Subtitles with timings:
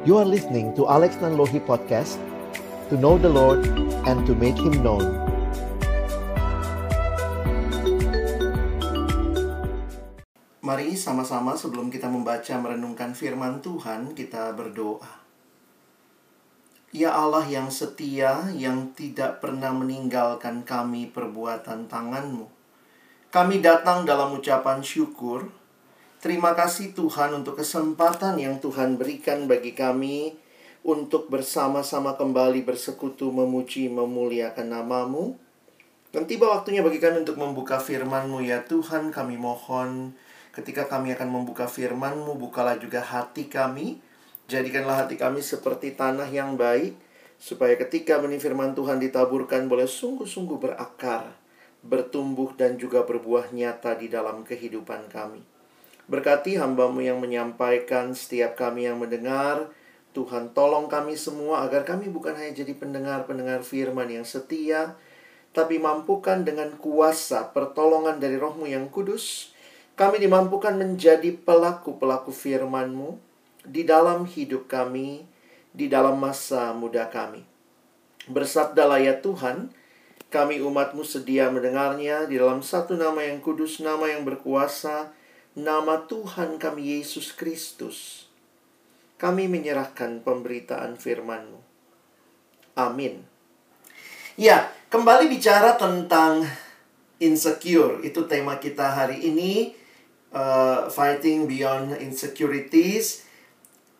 [0.00, 2.16] You are listening to Alex Nanlohi Podcast
[2.88, 3.68] To know the Lord
[4.08, 5.04] and to make Him known
[10.64, 15.20] Mari sama-sama sebelum kita membaca merenungkan firman Tuhan Kita berdoa
[16.96, 22.48] Ya Allah yang setia, yang tidak pernah meninggalkan kami perbuatan tanganmu.
[23.30, 25.59] Kami datang dalam ucapan syukur.
[26.20, 30.36] Terima kasih Tuhan untuk kesempatan yang Tuhan berikan bagi kami
[30.84, 35.40] untuk bersama-sama kembali bersekutu memuji memuliakan namamu.
[36.12, 40.12] Dan tiba waktunya bagi kami untuk membuka firman-Mu ya Tuhan kami mohon
[40.52, 44.02] ketika kami akan membuka firman-Mu bukalah juga hati kami
[44.50, 46.98] Jadikanlah hati kami seperti tanah yang baik,
[47.38, 51.38] supaya ketika benih firman Tuhan ditaburkan boleh sungguh-sungguh berakar,
[51.86, 55.38] bertumbuh dan juga berbuah nyata di dalam kehidupan kami.
[56.10, 59.70] Berkati hambamu yang menyampaikan, setiap kami yang mendengar,
[60.10, 64.98] Tuhan tolong kami semua agar kami bukan hanya jadi pendengar-pendengar firman yang setia,
[65.54, 69.54] tapi mampukan dengan kuasa pertolongan dari rohmu yang kudus,
[69.94, 73.30] kami dimampukan menjadi pelaku-pelaku firman-Mu,
[73.62, 75.22] di dalam hidup kami,
[75.70, 77.46] di dalam masa muda kami.
[78.26, 79.70] Bersabdalah ya Tuhan,
[80.26, 85.12] kami umatmu sedia mendengarnya di dalam satu nama yang kudus, nama yang berkuasa,
[85.56, 88.28] nama Tuhan kami Yesus Kristus.
[89.20, 91.60] Kami menyerahkan pemberitaan firman-Mu.
[92.78, 93.20] Amin.
[94.40, 96.48] Ya, kembali bicara tentang
[97.20, 98.00] insecure.
[98.00, 99.76] Itu tema kita hari ini.
[100.30, 103.26] Uh, fighting beyond insecurities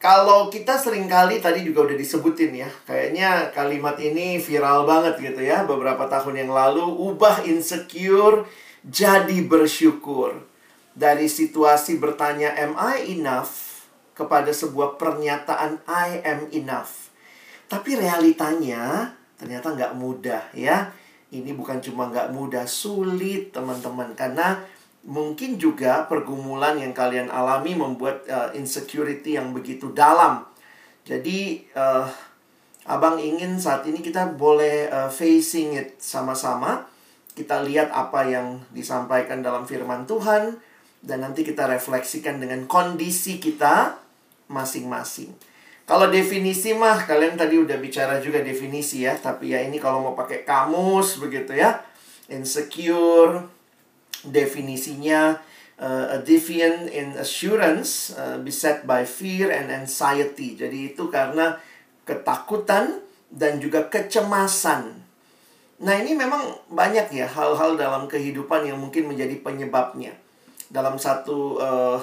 [0.01, 5.45] kalau kita sering kali tadi juga udah disebutin ya, kayaknya kalimat ini viral banget gitu
[5.45, 8.49] ya beberapa tahun yang lalu, ubah insecure
[8.81, 10.41] jadi bersyukur.
[10.91, 13.71] Dari situasi bertanya am I enough
[14.13, 17.09] kepada sebuah pernyataan I am enough.
[17.71, 20.93] Tapi realitanya ternyata nggak mudah ya.
[21.31, 24.59] Ini bukan cuma nggak mudah, sulit teman-teman karena
[25.07, 30.45] mungkin juga pergumulan yang kalian alami membuat uh, insecurity yang begitu dalam.
[31.07, 32.05] Jadi uh,
[32.91, 36.85] abang ingin saat ini kita boleh uh, facing it sama-sama.
[37.31, 40.59] Kita lihat apa yang disampaikan dalam firman Tuhan
[41.01, 43.97] dan nanti kita refleksikan dengan kondisi kita
[44.53, 45.33] masing-masing.
[45.89, 50.15] Kalau definisi mah kalian tadi udah bicara juga definisi ya, tapi ya ini kalau mau
[50.15, 51.83] pakai kamus begitu ya.
[52.31, 53.43] Insecure,
[54.23, 55.35] definisinya
[55.83, 60.55] uh, a defiant in assurance uh, beset by fear and anxiety.
[60.55, 61.59] Jadi itu karena
[62.07, 64.95] ketakutan dan juga kecemasan.
[65.81, 70.13] Nah, ini memang banyak ya hal-hal dalam kehidupan yang mungkin menjadi penyebabnya.
[70.71, 71.99] Dalam satu uh,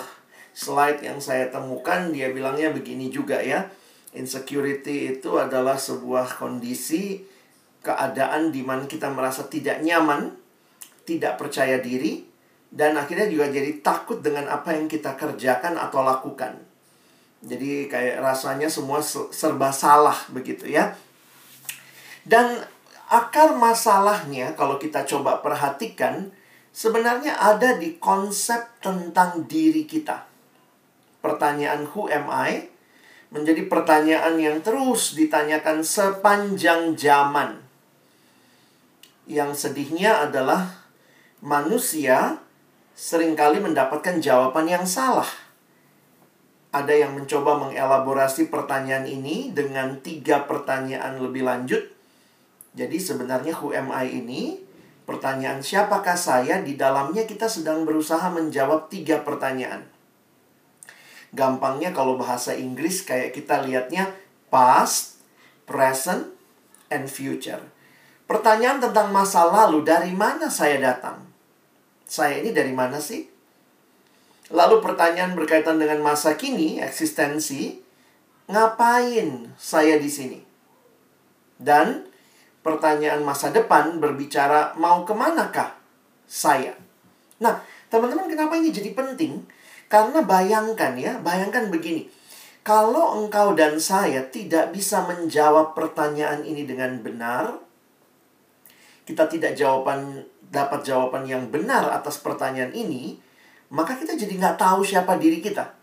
[0.51, 3.65] slide yang saya temukan dia bilangnya begini juga ya.
[4.11, 7.23] Insecurity itu adalah sebuah kondisi
[7.79, 10.35] keadaan di mana kita merasa tidak nyaman
[11.07, 12.27] tidak percaya diri,
[12.67, 16.59] dan akhirnya juga jadi takut dengan apa yang kita kerjakan atau lakukan.
[17.39, 18.99] Jadi kayak rasanya semua
[19.31, 20.99] serba salah begitu ya.
[22.27, 22.59] Dan
[23.07, 26.27] akar masalahnya kalau kita coba perhatikan
[26.77, 30.29] sebenarnya ada di konsep tentang diri kita.
[31.25, 32.69] Pertanyaan who am I
[33.33, 37.65] menjadi pertanyaan yang terus ditanyakan sepanjang zaman.
[39.25, 40.85] Yang sedihnya adalah
[41.41, 42.37] manusia
[42.93, 45.27] sering kali mendapatkan jawaban yang salah.
[46.71, 51.89] Ada yang mencoba mengelaborasi pertanyaan ini dengan tiga pertanyaan lebih lanjut.
[52.77, 54.66] Jadi sebenarnya who am I ini,
[55.07, 59.87] pertanyaan siapakah saya, di dalamnya kita sedang berusaha menjawab tiga pertanyaan.
[61.31, 64.11] Gampangnya kalau bahasa Inggris kayak kita lihatnya
[64.51, 65.23] past,
[65.63, 66.35] present,
[66.91, 67.63] and future.
[68.27, 71.23] Pertanyaan tentang masa lalu, dari mana saya datang?
[72.03, 73.23] Saya ini dari mana sih?
[74.51, 77.79] Lalu pertanyaan berkaitan dengan masa kini, eksistensi,
[78.47, 80.39] ngapain saya di sini?
[81.59, 82.07] Dan
[82.61, 85.75] pertanyaan masa depan berbicara mau ke manakah
[86.27, 86.75] saya?
[87.39, 89.45] Nah, teman-teman kenapa ini jadi penting?
[89.87, 92.11] Karena bayangkan ya, bayangkan begini.
[92.67, 97.63] Kalau engkau dan saya tidak bisa menjawab pertanyaan ini dengan benar,
[99.07, 103.15] kita tidak jawaban dapat jawaban yang benar atas pertanyaan ini,
[103.71, 105.75] maka kita jadi nggak tahu siapa diri kita.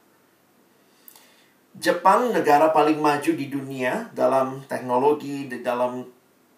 [1.74, 6.04] Jepang negara paling maju di dunia dalam teknologi, di dalam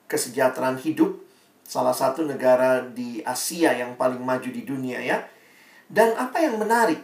[0.07, 1.19] kesejahteraan hidup,
[1.67, 5.19] salah satu negara di Asia yang paling maju di dunia ya.
[5.87, 7.03] Dan apa yang menarik?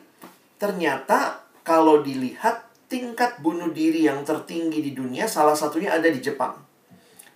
[0.59, 6.59] Ternyata kalau dilihat tingkat bunuh diri yang tertinggi di dunia salah satunya ada di Jepang.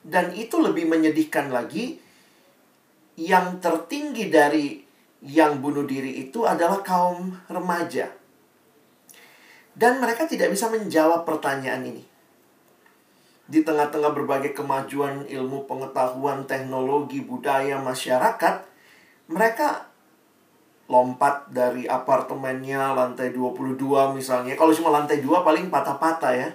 [0.07, 1.99] Dan itu lebih menyedihkan lagi
[3.19, 4.79] yang tertinggi dari
[5.25, 8.12] yang bunuh diri itu adalah kaum remaja.
[9.77, 12.05] Dan mereka tidak bisa menjawab pertanyaan ini.
[13.47, 18.67] Di tengah-tengah berbagai kemajuan ilmu pengetahuan, teknologi, budaya, masyarakat,
[19.31, 19.87] mereka
[20.87, 24.55] lompat dari apartemennya lantai 22 misalnya.
[24.55, 26.51] Kalau cuma lantai 2 paling patah-patah ya.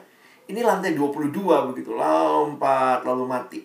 [0.52, 3.60] Ini lantai 22 begitu, lompat lalu mati.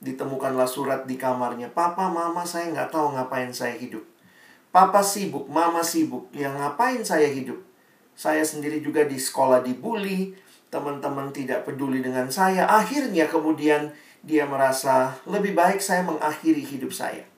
[0.00, 1.68] Ditemukanlah surat di kamarnya.
[1.72, 4.00] Papa, mama saya nggak tahu ngapain saya hidup.
[4.72, 6.32] Papa sibuk, mama sibuk.
[6.32, 7.60] Yang ngapain saya hidup?
[8.16, 10.32] Saya sendiri juga di sekolah dibully.
[10.72, 12.64] Teman-teman tidak peduli dengan saya.
[12.64, 13.92] Akhirnya kemudian
[14.24, 17.28] dia merasa lebih baik saya mengakhiri hidup saya.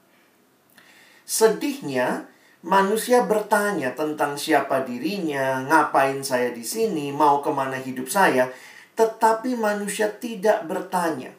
[1.26, 2.30] Sedihnya,
[2.62, 8.52] manusia bertanya tentang siapa dirinya, ngapain saya di sini, mau ke mana hidup saya,
[8.94, 11.34] tetapi manusia tidak bertanya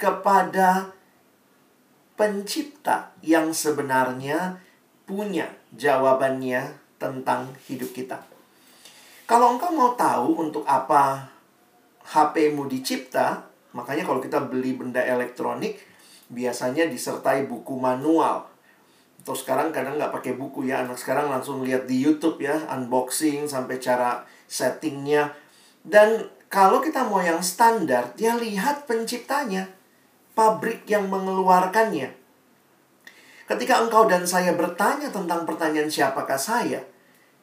[0.00, 0.90] kepada
[2.16, 4.56] pencipta yang sebenarnya
[5.04, 8.29] punya jawabannya tentang hidup kita.
[9.30, 11.22] Kalau engkau mau tahu untuk apa
[12.02, 15.78] HP-mu dicipta, makanya kalau kita beli benda elektronik,
[16.34, 18.50] biasanya disertai buku manual.
[19.22, 23.46] Atau sekarang kadang nggak pakai buku ya anak sekarang langsung lihat di YouTube ya unboxing
[23.46, 25.30] sampai cara settingnya.
[25.86, 29.70] Dan kalau kita mau yang standar dia lihat penciptanya
[30.34, 32.18] pabrik yang mengeluarkannya.
[33.46, 36.82] Ketika engkau dan saya bertanya tentang pertanyaan siapakah saya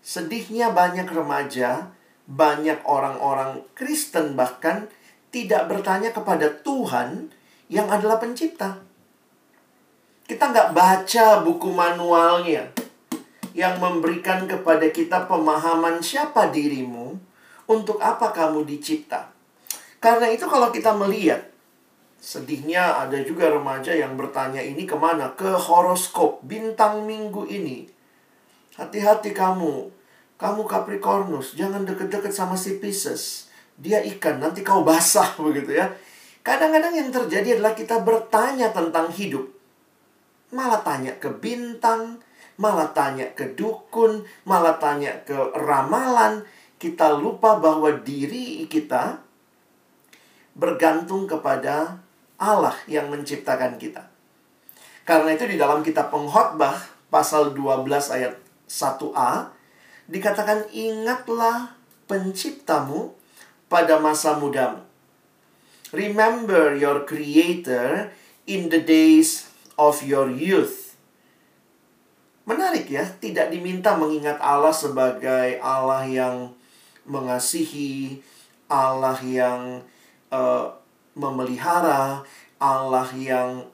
[0.04, 1.94] sedihnya banyak remaja
[2.28, 4.92] banyak orang-orang Kristen bahkan
[5.32, 7.32] tidak bertanya kepada Tuhan
[7.72, 8.84] yang adalah pencipta
[10.28, 12.68] kita nggak baca buku manualnya
[13.58, 17.18] yang memberikan kepada kita pemahaman siapa dirimu,
[17.66, 19.34] untuk apa kamu dicipta.
[19.98, 21.42] Karena itu kalau kita melihat,
[22.22, 25.34] sedihnya ada juga remaja yang bertanya ini ke mana?
[25.34, 27.90] Ke horoskop bintang minggu ini.
[28.78, 29.90] Hati-hati kamu,
[30.38, 33.50] kamu Capricornus, jangan deket-deket sama si Pisces.
[33.78, 35.90] Dia ikan, nanti kau basah begitu ya.
[36.46, 39.58] Kadang-kadang yang terjadi adalah kita bertanya tentang hidup
[40.52, 42.24] malah tanya ke bintang,
[42.56, 46.44] malah tanya ke dukun, malah tanya ke ramalan.
[46.78, 49.18] Kita lupa bahwa diri kita
[50.54, 51.98] bergantung kepada
[52.38, 54.06] Allah yang menciptakan kita.
[55.08, 56.78] Karena itu di dalam kitab pengkhotbah
[57.10, 58.34] pasal 12 ayat
[58.68, 59.52] 1a
[60.12, 61.76] dikatakan ingatlah
[62.08, 63.16] penciptamu
[63.68, 64.84] pada masa mudamu.
[65.96, 68.12] Remember your creator
[68.48, 69.48] in the days
[69.80, 70.96] of your youth.
[72.48, 76.56] Menarik ya, tidak diminta mengingat Allah sebagai Allah yang
[77.04, 78.24] mengasihi,
[78.72, 79.84] Allah yang
[80.32, 80.72] uh,
[81.16, 82.24] memelihara,
[82.60, 83.68] Allah yang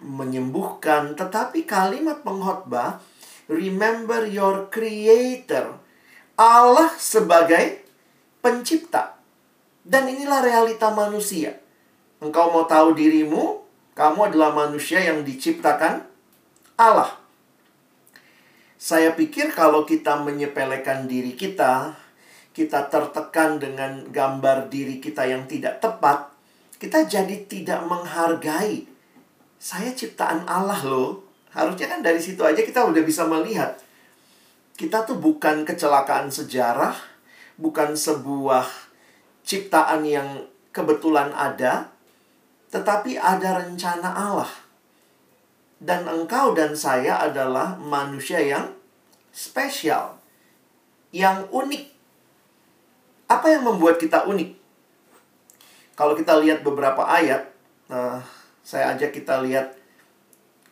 [0.00, 3.00] menyembuhkan, tetapi kalimat pengkhotbah
[3.50, 5.76] remember your creator.
[6.34, 7.84] Allah sebagai
[8.42, 9.16] pencipta.
[9.84, 11.60] Dan inilah realita manusia.
[12.24, 13.60] Engkau mau tahu dirimu,
[13.92, 16.08] kamu adalah manusia yang diciptakan
[16.80, 17.20] Allah.
[18.80, 21.96] Saya pikir kalau kita menyepelekan diri kita,
[22.52, 26.32] kita tertekan dengan gambar diri kita yang tidak tepat,
[26.76, 28.84] kita jadi tidak menghargai.
[29.56, 31.24] Saya ciptaan Allah loh.
[31.54, 33.78] Harusnya kan dari situ aja kita udah bisa melihat.
[34.74, 36.98] Kita tuh bukan kecelakaan sejarah,
[37.54, 38.66] bukan sebuah
[39.46, 41.94] ciptaan yang kebetulan ada,
[42.74, 44.50] tetapi ada rencana Allah.
[45.78, 48.74] Dan engkau dan saya adalah manusia yang
[49.30, 50.18] spesial,
[51.14, 51.94] yang unik.
[53.30, 54.58] Apa yang membuat kita unik?
[55.94, 57.46] Kalau kita lihat beberapa ayat,
[57.86, 58.18] uh,
[58.66, 59.83] saya ajak kita lihat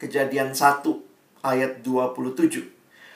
[0.03, 0.83] kejadian 1
[1.47, 2.67] ayat 27.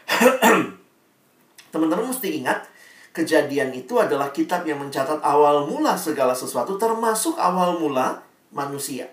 [1.74, 2.70] Teman-teman mesti ingat,
[3.10, 8.22] kejadian itu adalah kitab yang mencatat awal mula segala sesuatu, termasuk awal mula
[8.54, 9.10] manusia.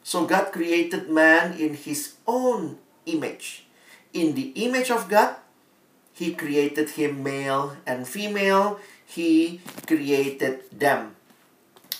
[0.00, 3.68] So God created man in his own image.
[4.16, 5.36] In the image of God,
[6.16, 8.80] he created him male and female.
[9.06, 11.14] He created them.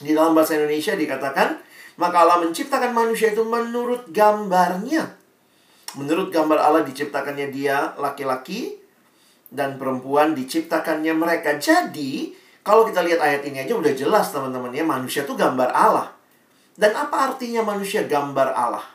[0.02, 1.62] Di dalam bahasa Indonesia dikatakan,
[2.00, 5.18] maka Allah menciptakan manusia itu menurut gambarnya.
[5.92, 8.80] Menurut gambar Allah diciptakannya dia laki-laki
[9.52, 11.60] dan perempuan diciptakannya mereka.
[11.60, 12.32] Jadi,
[12.64, 16.16] kalau kita lihat ayat ini aja udah jelas teman-teman ya, manusia itu gambar Allah.
[16.72, 18.86] Dan apa artinya manusia gambar Allah?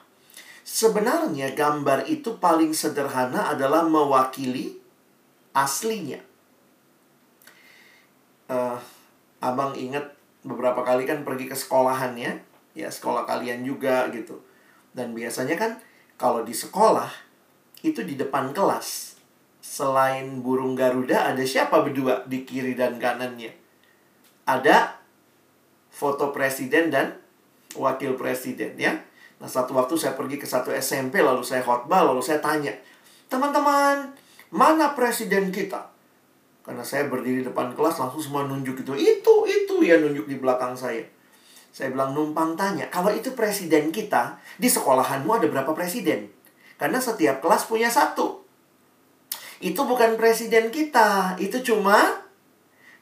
[0.66, 4.82] Sebenarnya gambar itu paling sederhana adalah mewakili
[5.54, 6.20] aslinya.
[8.50, 8.76] Uh,
[9.38, 12.47] Abang ingat beberapa kali kan pergi ke sekolahannya, ya
[12.86, 14.38] sekolah kalian juga gitu.
[14.94, 15.82] Dan biasanya kan
[16.22, 17.10] kalau di sekolah
[17.82, 19.18] itu di depan kelas
[19.62, 23.54] selain burung garuda ada siapa berdua di kiri dan kanannya?
[24.46, 25.02] Ada
[25.90, 27.18] foto presiden dan
[27.74, 28.94] wakil presiden ya.
[29.38, 32.74] Nah, satu waktu saya pergi ke satu SMP lalu saya khotbah lalu saya tanya,
[33.30, 34.14] "Teman-teman,
[34.50, 35.90] mana presiden kita?"
[36.66, 38.92] Karena saya berdiri depan kelas langsung semua nunjuk itu.
[38.98, 41.00] Itu, itu ya nunjuk di belakang saya.
[41.78, 46.26] Saya bilang numpang tanya, kalau itu presiden kita, di sekolahanmu ada berapa presiden?
[46.74, 48.42] Karena setiap kelas punya satu.
[49.62, 52.26] Itu bukan presiden kita, itu cuma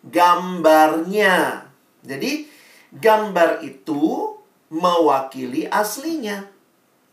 [0.03, 1.63] gambarnya.
[2.03, 2.51] Jadi,
[2.91, 4.35] gambar itu
[4.67, 6.43] mewakili aslinya.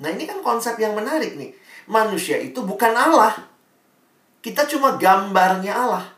[0.02, 1.54] Nah, ini kan konsep yang menarik nih.
[1.86, 3.38] Manusia itu bukan Allah.
[4.42, 6.10] Kita cuma gambarnya Allah.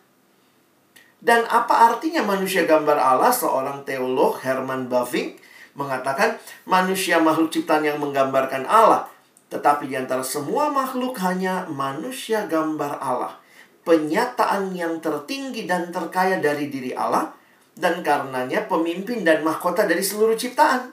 [1.25, 3.33] Dan apa artinya manusia gambar Allah?
[3.33, 5.41] Seorang teolog Herman Bavinck
[5.73, 6.37] mengatakan
[6.69, 9.09] manusia makhluk ciptaan yang menggambarkan Allah.
[9.49, 13.41] Tetapi di antara semua makhluk hanya manusia gambar Allah.
[13.89, 17.33] Penyataan yang tertinggi dan terkaya dari diri Allah.
[17.73, 20.93] Dan karenanya pemimpin dan mahkota dari seluruh ciptaan.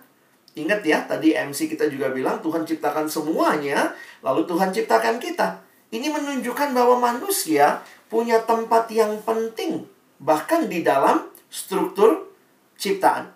[0.55, 3.91] Ingat ya, tadi MC kita juga bilang Tuhan ciptakan semuanya,
[4.23, 5.59] lalu Tuhan ciptakan kita.
[5.91, 9.85] Ini menunjukkan bahwa manusia punya tempat yang penting
[10.21, 12.29] bahkan di dalam struktur
[12.77, 13.33] ciptaan.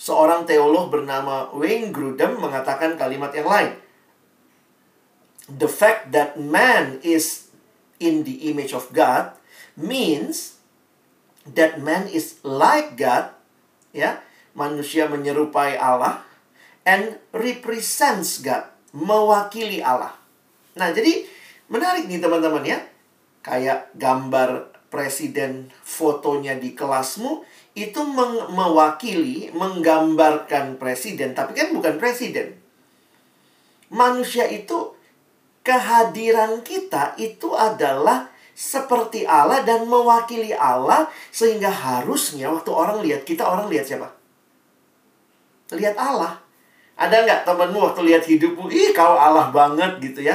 [0.00, 3.72] Seorang teolog bernama Wayne Grudem mengatakan kalimat yang lain.
[5.48, 7.52] The fact that man is
[8.00, 9.36] in the image of God
[9.76, 10.60] means
[11.44, 13.32] that man is like God,
[13.92, 14.20] ya,
[14.52, 16.24] manusia menyerupai Allah
[16.84, 20.14] and represents God, mewakili Allah.
[20.78, 21.26] Nah, jadi
[21.68, 22.78] menarik nih teman-teman ya.
[23.42, 27.44] Kayak gambar presiden fotonya di kelasmu
[27.78, 28.00] itu
[28.50, 32.58] mewakili, menggambarkan presiden, tapi kan bukan presiden.
[33.88, 34.98] Manusia itu
[35.62, 43.46] kehadiran kita itu adalah seperti Allah dan mewakili Allah sehingga harusnya waktu orang lihat kita
[43.46, 44.10] orang lihat siapa?
[45.70, 46.42] Lihat Allah.
[46.98, 50.34] Ada nggak temanmu waktu lihat hidupmu, ih kau Allah banget gitu ya?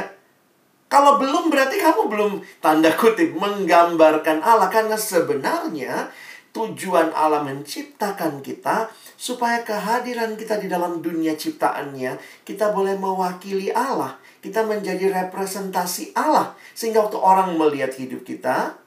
[0.94, 2.32] Kalau belum berarti kamu belum
[2.62, 6.14] tanda kutip menggambarkan Allah karena sebenarnya
[6.54, 14.22] tujuan Allah menciptakan kita supaya kehadiran kita di dalam dunia ciptaannya kita boleh mewakili Allah.
[14.38, 18.78] Kita menjadi representasi Allah sehingga waktu orang melihat hidup kita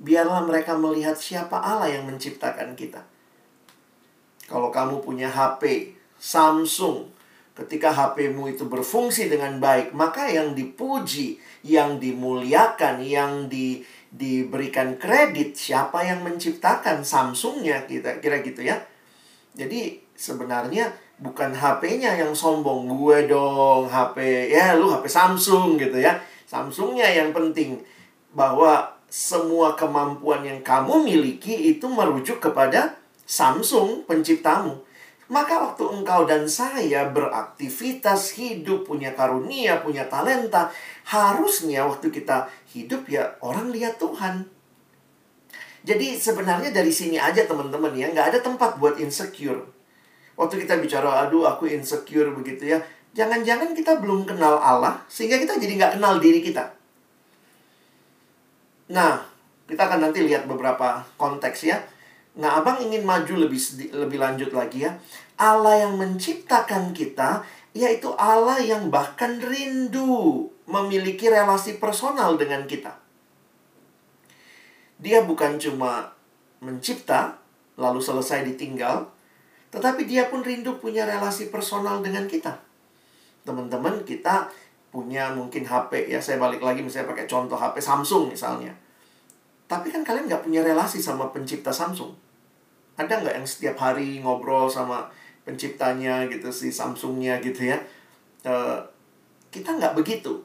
[0.00, 3.04] biarlah mereka melihat siapa Allah yang menciptakan kita.
[4.48, 7.15] Kalau kamu punya HP Samsung
[7.56, 13.80] Ketika HP-mu itu berfungsi dengan baik, maka yang dipuji, yang dimuliakan, yang di,
[14.12, 18.76] diberikan kredit siapa yang menciptakan Samsungnya kita kira gitu ya.
[19.56, 26.20] Jadi sebenarnya bukan HP-nya yang sombong, gue dong HP ya lu HP Samsung gitu ya.
[26.44, 27.80] Samsungnya yang penting
[28.36, 34.85] bahwa semua kemampuan yang kamu miliki itu merujuk kepada Samsung penciptamu.
[35.26, 40.70] Maka waktu engkau dan saya beraktivitas, hidup, punya karunia, punya talenta,
[41.02, 44.46] harusnya waktu kita hidup ya orang lihat Tuhan.
[45.82, 49.66] Jadi sebenarnya dari sini aja teman-teman ya, nggak ada tempat buat insecure.
[50.38, 52.78] Waktu kita bicara, aduh aku insecure begitu ya,
[53.18, 56.70] jangan-jangan kita belum kenal Allah, sehingga kita jadi nggak kenal diri kita.
[58.94, 59.26] Nah,
[59.66, 61.82] kita akan nanti lihat beberapa konteks ya
[62.36, 63.60] Nah, Abang ingin maju lebih
[63.96, 64.92] lebih lanjut lagi ya.
[65.40, 67.40] Allah yang menciptakan kita
[67.76, 72.96] yaitu Allah yang bahkan rindu memiliki relasi personal dengan kita.
[74.96, 76.16] Dia bukan cuma
[76.64, 77.36] mencipta
[77.76, 79.12] lalu selesai ditinggal,
[79.68, 82.56] tetapi dia pun rindu punya relasi personal dengan kita.
[83.44, 84.48] Teman-teman, kita
[84.88, 88.72] punya mungkin HP ya, saya balik lagi misalnya pakai contoh HP Samsung misalnya.
[89.68, 92.25] Tapi kan kalian nggak punya relasi sama pencipta Samsung
[92.96, 95.04] ada nggak yang setiap hari ngobrol sama
[95.44, 97.78] penciptanya gitu si Samsungnya gitu ya?
[98.42, 98.80] Uh,
[99.52, 100.40] kita nggak begitu.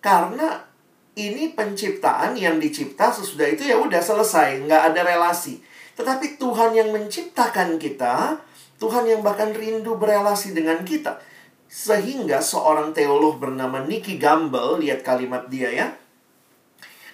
[0.00, 0.64] Karena
[1.12, 5.60] ini penciptaan yang dicipta sesudah itu ya udah selesai nggak ada relasi.
[5.92, 8.40] Tetapi Tuhan yang menciptakan kita
[8.80, 11.22] Tuhan yang bahkan rindu berelasi dengan kita.
[11.70, 15.86] Sehingga seorang teolog bernama Nicky Gamble lihat kalimat dia ya.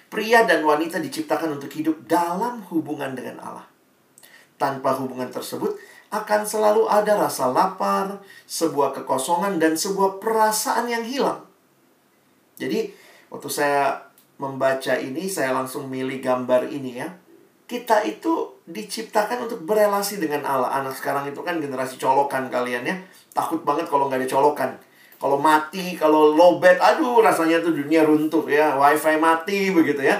[0.09, 3.78] Pria dan wanita diciptakan untuk hidup dalam hubungan dengan Allah
[4.59, 5.79] tanpa hubungan tersebut,
[6.11, 11.47] akan selalu ada rasa lapar, sebuah kekosongan, dan sebuah perasaan yang hilang.
[12.59, 12.91] Jadi,
[13.31, 14.03] waktu saya
[14.35, 17.09] membaca ini, saya langsung milih gambar ini ya.
[17.69, 20.81] kita itu diciptakan untuk berelasi dengan Allah.
[20.81, 22.97] Anak sekarang itu kan generasi colokan kalian ya.
[23.29, 24.71] Takut banget kalau nggak ada colokan.
[25.21, 28.73] Kalau mati, kalau lobet, aduh rasanya tuh dunia runtuh ya.
[28.73, 30.17] Wifi mati begitu ya.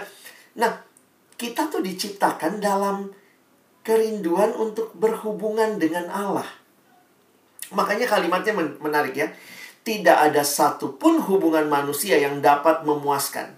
[0.62, 0.78] Nah,
[1.42, 3.10] kita tuh diciptakan dalam
[3.90, 6.46] kerinduan untuk berhubungan dengan Allah.
[7.74, 9.34] Makanya kalimatnya menarik ya.
[9.82, 13.58] Tidak ada satupun hubungan manusia yang dapat memuaskan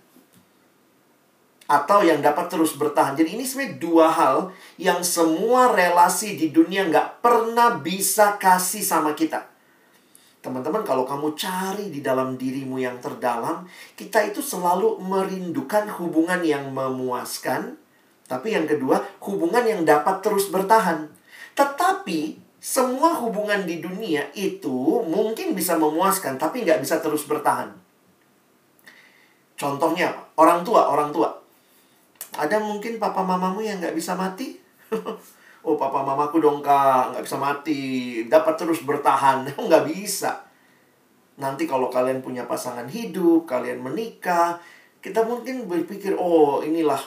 [1.71, 3.15] atau yang dapat terus bertahan.
[3.15, 4.35] Jadi ini sebenarnya dua hal
[4.75, 9.47] yang semua relasi di dunia nggak pernah bisa kasih sama kita.
[10.43, 16.73] Teman-teman, kalau kamu cari di dalam dirimu yang terdalam, kita itu selalu merindukan hubungan yang
[16.73, 17.77] memuaskan.
[18.31, 18.95] Tapi yang kedua,
[19.27, 21.03] hubungan yang dapat terus bertahan.
[21.51, 27.75] Tetapi, semua hubungan di dunia itu mungkin bisa memuaskan, tapi nggak bisa terus bertahan.
[29.59, 31.41] Contohnya, orang tua, orang tua
[32.39, 34.55] ada mungkin papa mamamu yang nggak bisa mati?
[35.67, 37.81] oh papa mamaku dong kak, nggak bisa mati.
[38.31, 39.43] Dapat terus bertahan.
[39.67, 40.39] nggak bisa.
[41.35, 44.61] Nanti kalau kalian punya pasangan hidup, kalian menikah,
[45.03, 47.01] kita mungkin berpikir, oh inilah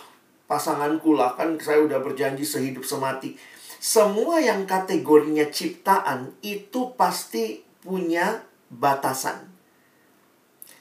[0.46, 1.36] pasanganku lah.
[1.36, 3.36] Kan saya udah berjanji sehidup semati.
[3.78, 8.40] Semua yang kategorinya ciptaan itu pasti punya
[8.72, 9.44] batasan.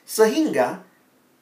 [0.08, 0.80] Sehingga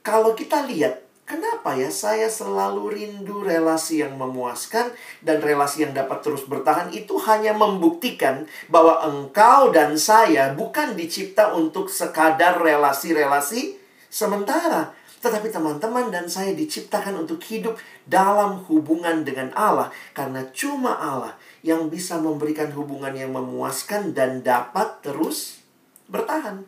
[0.01, 4.91] kalau kita lihat Kenapa ya saya selalu rindu relasi yang memuaskan
[5.23, 11.55] dan relasi yang dapat terus bertahan itu hanya membuktikan bahwa engkau dan saya bukan dicipta
[11.55, 13.79] untuk sekadar relasi-relasi
[14.11, 14.91] sementara.
[15.21, 17.77] Tetapi teman-teman dan saya diciptakan untuk hidup
[18.09, 19.93] dalam hubungan dengan Allah.
[20.17, 25.61] Karena cuma Allah yang bisa memberikan hubungan yang memuaskan dan dapat terus
[26.09, 26.65] bertahan.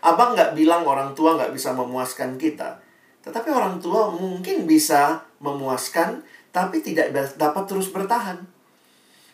[0.00, 2.80] Abang nggak bilang orang tua nggak bisa memuaskan kita.
[3.20, 8.40] Tetapi orang tua mungkin bisa memuaskan, tapi tidak dapat terus bertahan.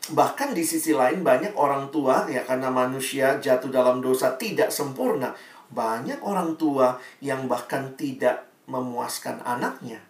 [0.07, 5.35] Bahkan di sisi lain banyak orang tua ya karena manusia jatuh dalam dosa tidak sempurna.
[5.71, 10.03] Banyak orang tua yang bahkan tidak memuaskan anaknya.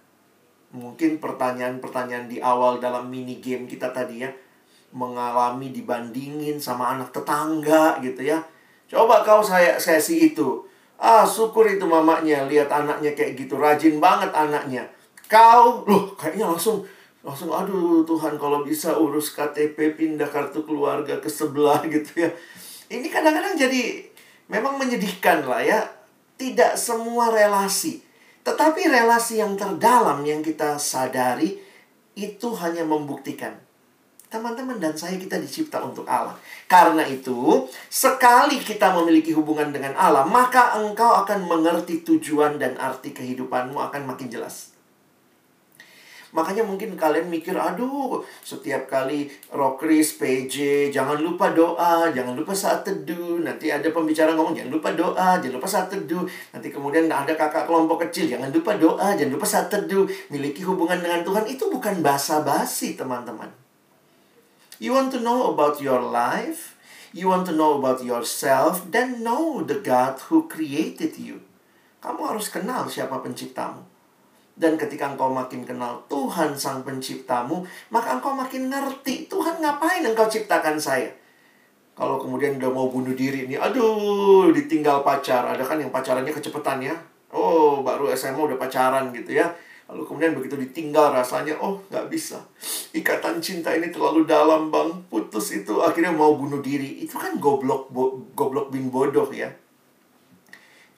[0.72, 4.30] Mungkin pertanyaan-pertanyaan di awal dalam mini game kita tadi ya
[4.92, 8.40] mengalami dibandingin sama anak tetangga gitu ya.
[8.86, 10.66] Coba kau saya sesi itu
[10.96, 13.60] Ah, syukur itu mamanya lihat anaknya kayak gitu.
[13.60, 14.88] Rajin banget anaknya.
[15.28, 16.80] Kau, loh, kayaknya langsung
[17.20, 22.30] langsung aduh Tuhan kalau bisa urus KTP pindah kartu keluarga ke sebelah gitu ya.
[22.88, 24.08] Ini kadang-kadang jadi
[24.50, 25.80] memang menyedihkan lah ya.
[26.36, 28.04] Tidak semua relasi.
[28.44, 31.56] Tetapi relasi yang terdalam yang kita sadari
[32.14, 33.56] itu hanya membuktikan
[34.26, 36.36] Teman-teman dan saya kita dicipta untuk Allah.
[36.68, 43.14] Karena itu, sekali kita memiliki hubungan dengan Allah, maka engkau akan mengerti tujuan dan arti
[43.14, 44.75] kehidupanmu akan makin jelas.
[46.36, 52.84] Makanya mungkin kalian mikir, aduh, setiap kali rokris, PJ, jangan lupa doa, jangan lupa saat
[52.84, 53.40] teduh.
[53.40, 56.28] Nanti ada pembicara ngomong, jangan lupa doa, jangan lupa saat teduh.
[56.52, 60.04] Nanti kemudian ada kakak kelompok kecil, jangan lupa doa, jangan lupa saat teduh.
[60.28, 63.48] Miliki hubungan dengan Tuhan, itu bukan basa-basi, teman-teman.
[64.76, 66.76] You want to know about your life,
[67.16, 71.40] you want to know about yourself, then know the God who created you.
[72.04, 73.95] Kamu harus kenal siapa penciptamu.
[74.56, 77.60] Dan ketika engkau makin kenal Tuhan sang penciptamu,
[77.92, 81.12] maka engkau makin ngerti Tuhan ngapain engkau ciptakan saya.
[81.92, 85.44] Kalau kemudian udah mau bunuh diri nih, aduh ditinggal pacar.
[85.44, 86.96] Ada kan yang pacarannya kecepatan ya.
[87.36, 89.52] Oh, baru SMA udah pacaran gitu ya
[89.86, 92.42] Lalu kemudian begitu ditinggal rasanya, oh nggak bisa.
[92.90, 97.06] Ikatan cinta ini terlalu dalam bang, putus itu akhirnya mau bunuh diri.
[97.06, 99.46] Itu kan goblok, bo, goblok bin bodoh ya.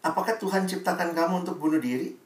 [0.00, 2.16] Apakah Tuhan ciptakan kamu untuk bunuh diri?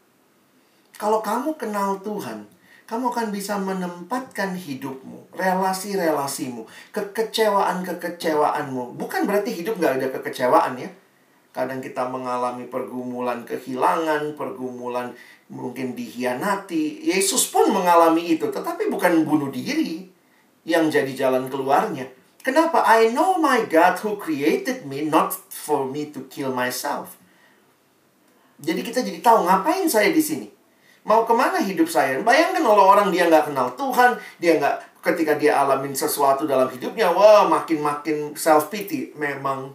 [1.03, 2.47] Kalau kamu kenal Tuhan,
[2.87, 6.63] kamu akan bisa menempatkan hidupmu, relasi-relasimu,
[6.95, 8.95] kekecewaan-kekecewaanmu.
[8.95, 10.87] Bukan berarti hidup nggak ada kekecewaan ya.
[11.51, 15.11] Kadang kita mengalami pergumulan kehilangan, pergumulan
[15.51, 17.03] mungkin dihianati.
[17.03, 20.07] Yesus pun mengalami itu, tetapi bukan bunuh diri
[20.63, 22.07] yang jadi jalan keluarnya.
[22.47, 22.87] Kenapa?
[22.87, 27.19] I know my God who created me not for me to kill myself.
[28.63, 30.62] Jadi kita jadi tahu ngapain saya di sini.
[31.03, 32.23] Mau ke mana hidup saya?
[32.23, 37.11] Bayangkan kalau orang dia nggak kenal Tuhan, dia nggak ketika dia alamin sesuatu dalam hidupnya,
[37.11, 39.11] wah makin-makin self pity.
[39.19, 39.75] Memang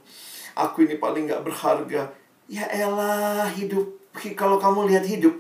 [0.56, 2.08] aku ini paling nggak berharga.
[2.48, 3.92] Ya elah hidup.
[4.40, 5.36] Kalau kamu lihat hidup,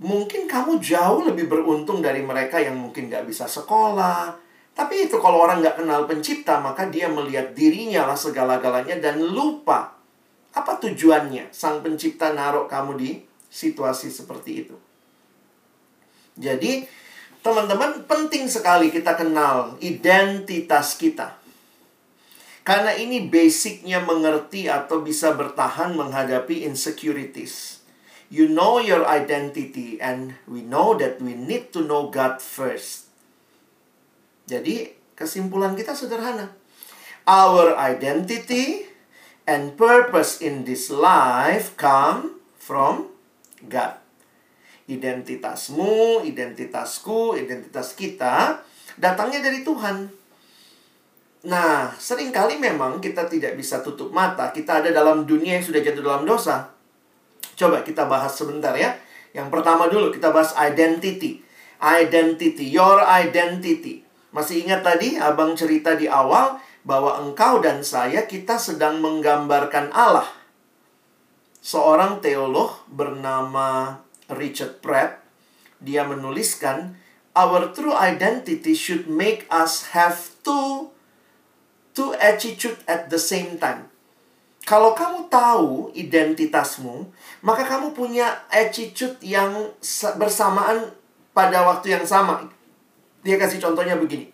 [0.00, 4.32] mungkin kamu jauh lebih beruntung dari mereka yang mungkin nggak bisa sekolah.
[4.72, 10.00] Tapi itu kalau orang nggak kenal pencipta, maka dia melihat dirinya lah segala-galanya dan lupa
[10.50, 13.10] apa tujuannya sang pencipta naruh kamu di
[13.52, 14.89] situasi seperti itu.
[16.40, 16.88] Jadi,
[17.40, 21.40] Teman-teman, penting sekali kita kenal identitas kita.
[22.60, 27.80] Karena ini basicnya mengerti atau bisa bertahan menghadapi insecurities.
[28.28, 33.08] You know your identity and we know that we need to know God first.
[34.44, 36.52] Jadi, kesimpulan kita sederhana.
[37.24, 38.84] Our identity
[39.48, 43.08] and purpose in this life come from
[43.64, 44.09] God.
[44.90, 48.58] Identitasmu, identitasku, identitas kita
[48.98, 50.10] datangnya dari Tuhan.
[51.46, 54.52] Nah, sering kali memang kita tidak bisa tutup mata.
[54.52, 56.68] Kita ada dalam dunia yang sudah jatuh dalam dosa.
[57.56, 58.92] Coba kita bahas sebentar ya.
[59.32, 61.40] Yang pertama dulu kita bahas identity.
[61.80, 64.04] Identity, your identity.
[64.36, 70.28] Masih ingat tadi abang cerita di awal bahwa engkau dan saya kita sedang menggambarkan Allah.
[71.60, 74.00] Seorang teolog bernama
[74.34, 75.20] Richard Pratt
[75.80, 76.94] dia menuliskan
[77.32, 80.92] our true identity should make us have two
[81.96, 83.90] two attitude at the same time.
[84.68, 87.10] Kalau kamu tahu identitasmu,
[87.42, 89.72] maka kamu punya attitude yang
[90.14, 90.94] bersamaan
[91.34, 92.46] pada waktu yang sama.
[93.26, 94.30] Dia kasih contohnya begini.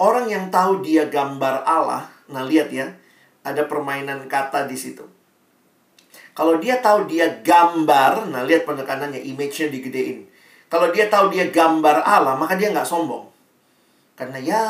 [0.00, 2.96] Orang yang tahu dia gambar Allah, nah lihat ya,
[3.44, 5.04] ada permainan kata di situ.
[6.32, 10.24] Kalau dia tahu dia gambar, nah lihat penekanannya, image-nya digedein.
[10.72, 13.28] Kalau dia tahu dia gambar Allah, maka dia nggak sombong.
[14.16, 14.64] Karena ya,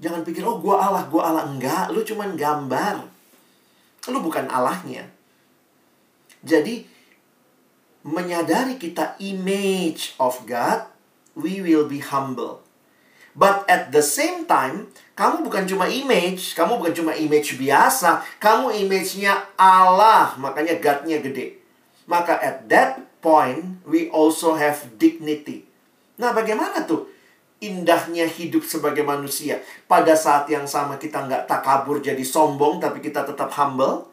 [0.00, 1.44] Jangan pikir, oh gue Allah, gue Allah.
[1.44, 3.04] Enggak, lu cuman gambar.
[4.08, 5.04] Lu bukan Allahnya.
[6.40, 6.88] Jadi,
[8.00, 10.88] menyadari kita image of God,
[11.36, 12.64] we will be humble.
[13.40, 18.84] But at the same time, kamu bukan cuma image, kamu bukan cuma image biasa, kamu
[18.84, 21.56] image-nya Allah, makanya God-nya gede.
[22.04, 25.64] Maka at that point, we also have dignity.
[26.20, 27.08] Nah, bagaimana tuh?
[27.60, 29.60] indahnya hidup sebagai manusia.
[29.84, 34.08] Pada saat yang sama kita nggak takabur jadi sombong, tapi kita tetap humble.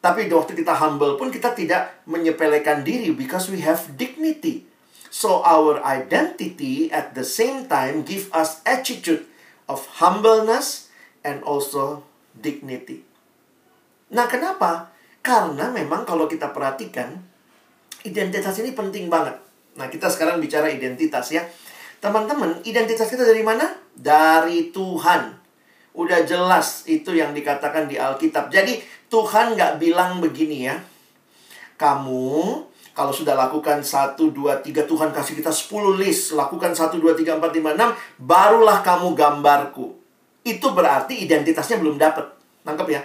[0.00, 4.64] Tapi waktu kita humble pun kita tidak menyepelekan diri because we have dignity.
[5.10, 9.26] So our identity at the same time give us attitude
[9.66, 10.90] of humbleness
[11.26, 12.06] and also
[12.38, 13.02] dignity.
[14.14, 14.94] Nah, kenapa?
[15.20, 17.18] Karena memang kalau kita perhatikan
[18.06, 19.36] identitas ini penting banget.
[19.74, 21.42] Nah, kita sekarang bicara identitas ya.
[22.00, 23.76] Teman-teman, identitas kita dari mana?
[23.92, 25.36] Dari Tuhan.
[25.90, 28.48] Udah jelas itu yang dikatakan di Alkitab.
[28.48, 28.78] Jadi
[29.10, 30.78] Tuhan nggak bilang begini ya.
[31.76, 32.69] Kamu
[33.00, 36.36] kalau sudah lakukan 1, 2, 3, Tuhan kasih kita 10 list.
[36.36, 37.96] Lakukan 1, 2, 3, 4, 5, 6.
[38.20, 39.96] Barulah kamu gambarku.
[40.44, 42.28] Itu berarti identitasnya belum dapat.
[42.68, 43.00] Nangkep ya?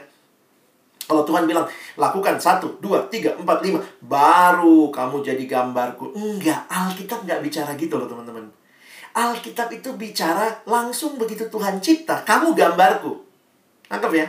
[1.07, 1.63] Kalau Tuhan bilang,
[1.95, 6.11] lakukan satu, dua, tiga, empat, lima, baru kamu jadi gambarku.
[6.11, 8.51] Enggak, Alkitab nggak bicara gitu loh teman-teman.
[9.15, 12.19] Alkitab itu bicara langsung begitu Tuhan cipta.
[12.27, 13.23] Kamu gambarku.
[13.87, 14.27] Tangkap ya?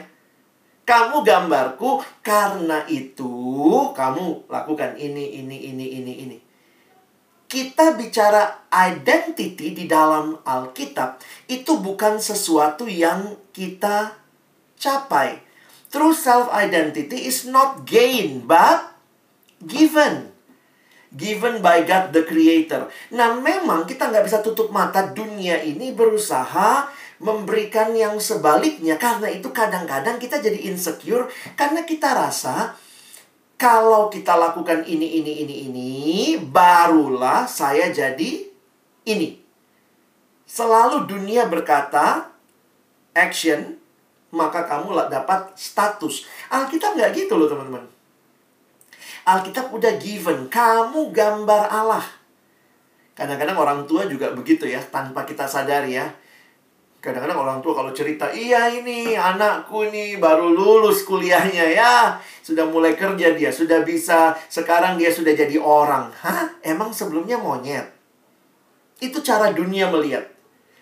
[0.86, 3.26] Kamu gambarku karena itu
[3.90, 6.36] kamu lakukan ini, ini, ini, ini, ini.
[7.50, 11.18] Kita bicara identity di dalam Alkitab
[11.50, 14.14] itu bukan sesuatu yang kita
[14.78, 15.42] capai.
[15.90, 18.94] True self identity is not gain but
[19.62, 20.36] given
[21.14, 22.86] given by God the Creator.
[23.14, 26.86] Nah, memang kita nggak bisa tutup mata dunia ini berusaha
[27.22, 29.00] memberikan yang sebaliknya.
[29.00, 32.76] Karena itu kadang-kadang kita jadi insecure karena kita rasa
[33.56, 35.92] kalau kita lakukan ini, ini, ini, ini,
[36.36, 38.44] barulah saya jadi
[39.08, 39.40] ini.
[40.44, 42.28] Selalu dunia berkata,
[43.16, 43.80] action,
[44.28, 46.28] maka kamu dapat status.
[46.52, 47.88] Alkitab nggak gitu loh teman-teman.
[49.26, 50.52] Alkitab udah given.
[50.52, 52.04] Kamu gambar Allah.
[53.16, 56.12] Kadang-kadang orang tua juga begitu ya, tanpa kita sadari ya.
[57.06, 62.18] Kadang-kadang orang tua kalau cerita, iya ini anakku nih baru lulus kuliahnya ya.
[62.42, 66.10] Sudah mulai kerja dia, sudah bisa, sekarang dia sudah jadi orang.
[66.10, 66.58] Hah?
[66.66, 67.94] Emang sebelumnya monyet?
[68.98, 70.26] Itu cara dunia melihat.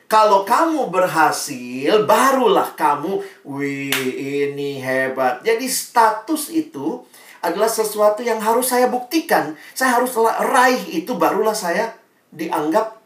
[0.08, 5.44] Kalau kamu berhasil, barulah kamu, wih ini hebat.
[5.44, 7.04] Jadi status itu
[7.44, 9.52] adalah sesuatu yang harus saya buktikan.
[9.76, 11.92] Saya harus raih itu barulah saya
[12.32, 12.96] dianggap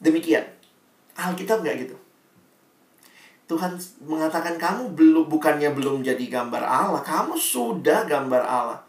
[0.00, 0.48] demikian.
[1.20, 2.05] Alkitab nggak gitu.
[3.46, 8.82] Tuhan mengatakan kamu belum bukannya belum jadi gambar Allah, kamu sudah gambar Allah.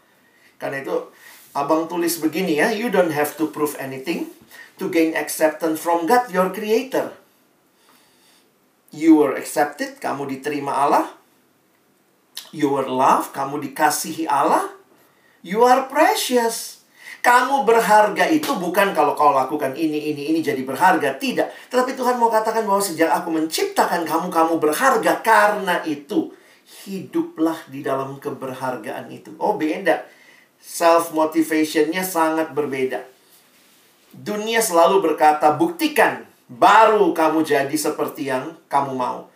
[0.58, 1.14] Karena itu
[1.54, 4.26] abang tulis begini ya, you don't have to prove anything
[4.82, 7.14] to gain acceptance from God your creator.
[8.90, 11.06] You were accepted, kamu diterima Allah.
[12.50, 14.74] You were loved, kamu dikasihi Allah.
[15.44, 16.77] You are precious.
[17.18, 21.18] Kamu berharga itu bukan kalau kau lakukan ini, ini, ini jadi berharga.
[21.18, 21.68] Tidak.
[21.68, 25.18] Tetapi Tuhan mau katakan bahwa sejak aku menciptakan kamu, kamu berharga.
[25.20, 26.30] Karena itu,
[26.86, 29.34] hiduplah di dalam keberhargaan itu.
[29.42, 30.06] Oh beda.
[30.62, 33.02] Self-motivationnya sangat berbeda.
[34.14, 36.24] Dunia selalu berkata, buktikan.
[36.48, 39.28] Baru kamu jadi seperti yang kamu mau.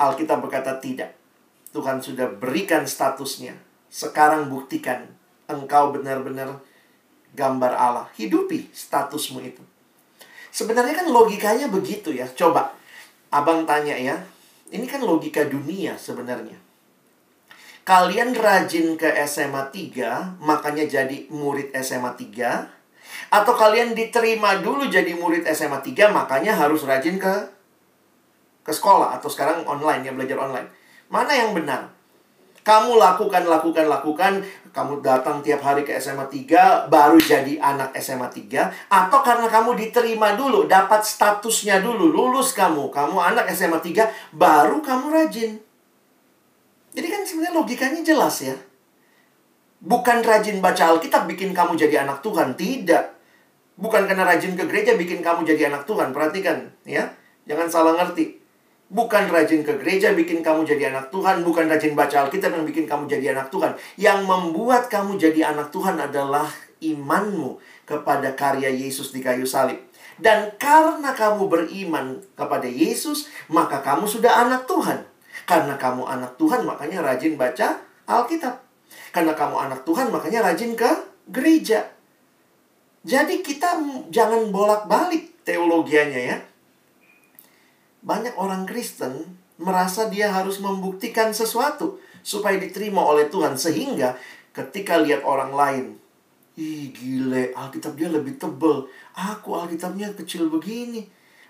[0.00, 1.14] Alkitab berkata tidak.
[1.70, 3.54] Tuhan sudah berikan statusnya.
[3.86, 5.06] Sekarang buktikan
[5.46, 6.58] engkau benar-benar
[7.34, 8.06] gambar Allah.
[8.18, 9.62] Hidupi statusmu itu.
[10.50, 12.26] Sebenarnya kan logikanya begitu ya.
[12.26, 12.74] Coba,
[13.30, 14.18] abang tanya ya.
[14.70, 16.58] Ini kan logika dunia sebenarnya.
[17.82, 22.70] Kalian rajin ke SMA 3, makanya jadi murid SMA 3.
[23.34, 27.34] Atau kalian diterima dulu jadi murid SMA 3, makanya harus rajin ke
[28.62, 29.18] ke sekolah.
[29.18, 30.70] Atau sekarang online, ya belajar online.
[31.10, 31.90] Mana yang benar?
[32.60, 34.32] Kamu lakukan, lakukan, lakukan.
[34.70, 38.70] Kamu datang tiap hari ke SMA 3, baru jadi anak SMA 3.
[38.86, 42.92] Atau karena kamu diterima dulu, dapat statusnya dulu, lulus kamu.
[42.92, 45.58] Kamu anak SMA 3, baru kamu rajin.
[46.90, 48.54] Jadi kan sebenarnya logikanya jelas ya.
[49.80, 52.52] Bukan rajin baca Alkitab bikin kamu jadi anak Tuhan.
[52.54, 53.04] Tidak.
[53.80, 56.12] Bukan karena rajin ke gereja bikin kamu jadi anak Tuhan.
[56.12, 57.10] Perhatikan ya.
[57.48, 58.39] Jangan salah ngerti.
[58.90, 61.46] Bukan rajin ke gereja bikin kamu jadi anak Tuhan.
[61.46, 63.78] Bukan rajin baca Alkitab yang bikin kamu jadi anak Tuhan.
[63.94, 66.50] Yang membuat kamu jadi anak Tuhan adalah
[66.82, 69.78] imanmu kepada karya Yesus di kayu salib.
[70.18, 75.06] Dan karena kamu beriman kepada Yesus, maka kamu sudah anak Tuhan.
[75.46, 77.78] Karena kamu anak Tuhan, makanya rajin baca
[78.10, 78.58] Alkitab.
[79.14, 80.90] Karena kamu anak Tuhan, makanya rajin ke
[81.30, 81.86] gereja.
[83.06, 86.49] Jadi kita jangan bolak-balik teologianya ya
[88.00, 94.16] banyak orang Kristen merasa dia harus membuktikan sesuatu supaya diterima oleh Tuhan sehingga
[94.56, 95.86] ketika lihat orang lain
[96.56, 98.88] ih gile Alkitab dia lebih tebel.
[99.16, 101.04] Aku Alkitabnya kecil begini.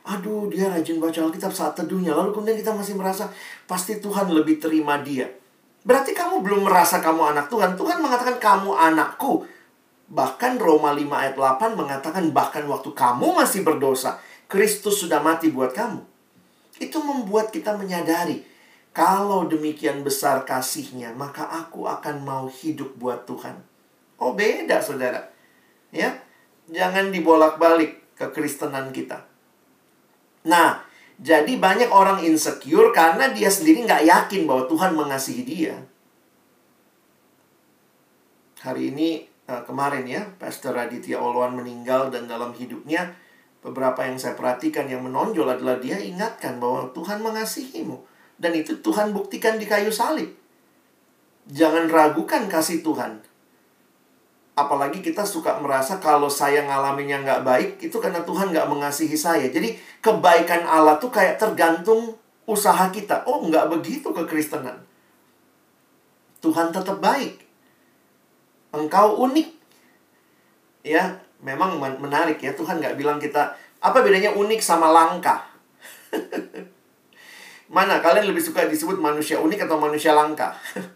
[0.06, 2.14] Aduh dia rajin baca Alkitab saat teduhnya.
[2.14, 3.30] Lalu kemudian kita masih merasa
[3.66, 5.30] pasti Tuhan lebih terima dia.
[5.86, 7.78] Berarti kamu belum merasa kamu anak Tuhan.
[7.78, 9.46] Tuhan mengatakan kamu anakku.
[10.10, 14.18] Bahkan Roma 5 ayat 8 mengatakan bahkan waktu kamu masih berdosa
[14.50, 16.09] Kristus sudah mati buat kamu
[16.80, 18.42] itu membuat kita menyadari,
[18.90, 23.54] kalau demikian besar kasihnya, maka aku akan mau hidup buat Tuhan.
[24.18, 25.30] Oh beda saudara.
[25.94, 26.18] Ya,
[26.66, 29.22] jangan dibolak-balik kekristenan kita.
[30.48, 30.82] Nah,
[31.20, 35.76] jadi banyak orang insecure karena dia sendiri nggak yakin bahwa Tuhan mengasihi dia.
[38.60, 43.12] Hari ini, eh, kemarin ya, Pastor Raditya Oluan meninggal dan dalam hidupnya
[43.60, 48.00] beberapa yang saya perhatikan yang menonjol adalah dia ingatkan bahwa Tuhan mengasihimu.
[48.40, 50.32] Dan itu Tuhan buktikan di kayu salib.
[51.52, 53.20] Jangan ragukan kasih Tuhan.
[54.56, 59.48] Apalagi kita suka merasa kalau saya ngalaminnya nggak baik, itu karena Tuhan nggak mengasihi saya.
[59.52, 62.16] Jadi kebaikan Allah tuh kayak tergantung
[62.48, 63.28] usaha kita.
[63.28, 64.80] Oh, nggak begitu kekristenan.
[66.40, 67.44] Tuhan tetap baik.
[68.72, 69.48] Engkau unik.
[70.80, 75.40] Ya, memang menarik ya Tuhan nggak bilang kita apa bedanya unik sama langka?
[77.74, 80.52] Mana kalian lebih suka disebut manusia unik atau manusia langka?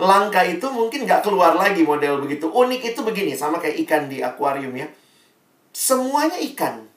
[0.00, 2.48] Langka itu mungkin nggak keluar lagi model begitu.
[2.48, 4.88] Unik itu begini sama kayak ikan di akuarium ya.
[5.76, 6.88] Semuanya ikan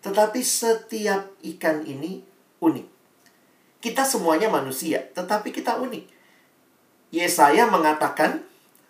[0.00, 2.24] tetapi setiap ikan ini
[2.64, 2.86] unik.
[3.84, 6.04] Kita semuanya manusia tetapi kita unik.
[7.12, 8.40] Yesaya mengatakan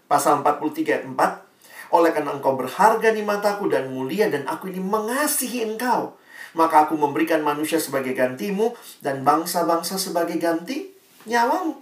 [0.06, 1.53] pasal 43 ayat 4
[1.92, 6.16] oleh karena engkau berharga di mataku dan mulia dan aku ini mengasihi engkau.
[6.54, 10.94] Maka aku memberikan manusia sebagai gantimu dan bangsa-bangsa sebagai ganti
[11.26, 11.74] nyawamu.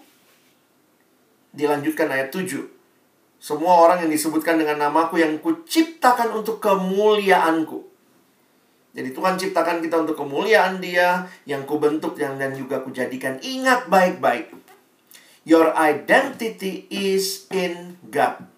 [1.53, 2.65] Dilanjutkan ayat 7.
[3.43, 7.85] Semua orang yang disebutkan dengan namaku yang kuciptakan untuk kemuliaanku.
[8.93, 13.41] Jadi Tuhan ciptakan kita untuk kemuliaan dia, yang kubentuk yang dan juga kujadikan.
[13.41, 14.53] Ingat baik-baik.
[15.49, 18.52] Your identity is in God.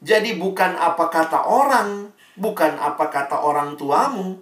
[0.00, 2.08] Jadi bukan apa kata orang,
[2.40, 4.40] bukan apa kata orang tuamu.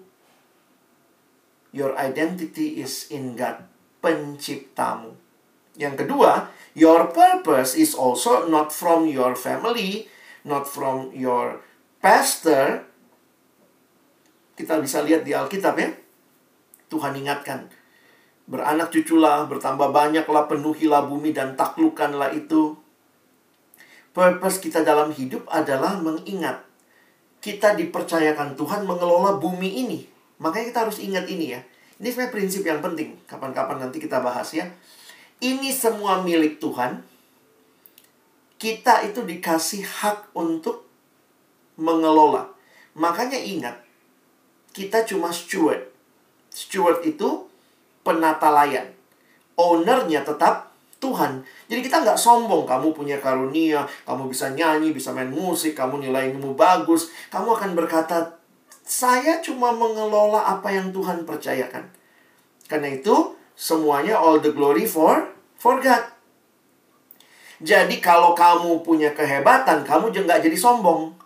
[1.75, 3.67] Your identity is in God,
[3.99, 5.19] penciptamu.
[5.79, 10.07] Yang kedua, your purpose is also not from your family,
[10.47, 11.63] not from your
[11.99, 12.87] pastor.
[14.55, 15.91] Kita bisa lihat di Alkitab ya.
[16.89, 17.69] Tuhan ingatkan,
[18.49, 22.75] beranak cuculah, bertambah banyaklah, penuhilah bumi dan taklukkanlah itu
[24.19, 26.67] Purpose kita dalam hidup adalah mengingat
[27.39, 30.11] kita dipercayakan Tuhan mengelola bumi ini.
[30.43, 31.63] Makanya kita harus ingat ini ya.
[32.03, 33.15] Ini sebenarnya prinsip yang penting.
[33.31, 34.67] Kapan-kapan nanti kita bahas ya.
[35.39, 37.07] Ini semua milik Tuhan.
[38.59, 40.83] Kita itu dikasih hak untuk
[41.79, 42.51] mengelola.
[42.99, 43.79] Makanya ingat,
[44.75, 45.87] kita cuma steward.
[46.51, 47.47] Steward itu
[48.03, 48.91] penata layan.
[49.55, 50.68] Ownernya tetap
[50.99, 51.47] Tuhan.
[51.71, 52.67] Jadi kita nggak sombong.
[52.67, 57.11] Kamu punya karunia, kamu bisa nyanyi, bisa main musik, kamu nilaimu bagus.
[57.31, 58.39] Kamu akan berkata,
[58.83, 61.87] saya cuma mengelola apa yang Tuhan percayakan.
[62.67, 66.19] Karena itu, semuanya all the glory for for God.
[67.59, 71.19] Jadi kalau kamu punya kehebatan, kamu juga nggak jadi sombong.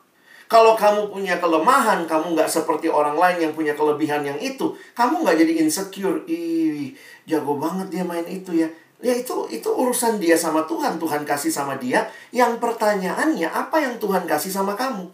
[0.48, 4.76] Kalau kamu punya kelemahan, kamu nggak seperti orang lain yang punya kelebihan yang itu.
[4.92, 6.24] Kamu nggak jadi insecure.
[6.28, 6.92] Ih,
[7.24, 8.68] jago banget dia main itu ya.
[9.02, 10.96] Ya itu itu urusan dia sama Tuhan.
[10.96, 12.06] Tuhan kasih sama dia.
[12.30, 15.10] Yang pertanyaannya apa yang Tuhan kasih sama kamu?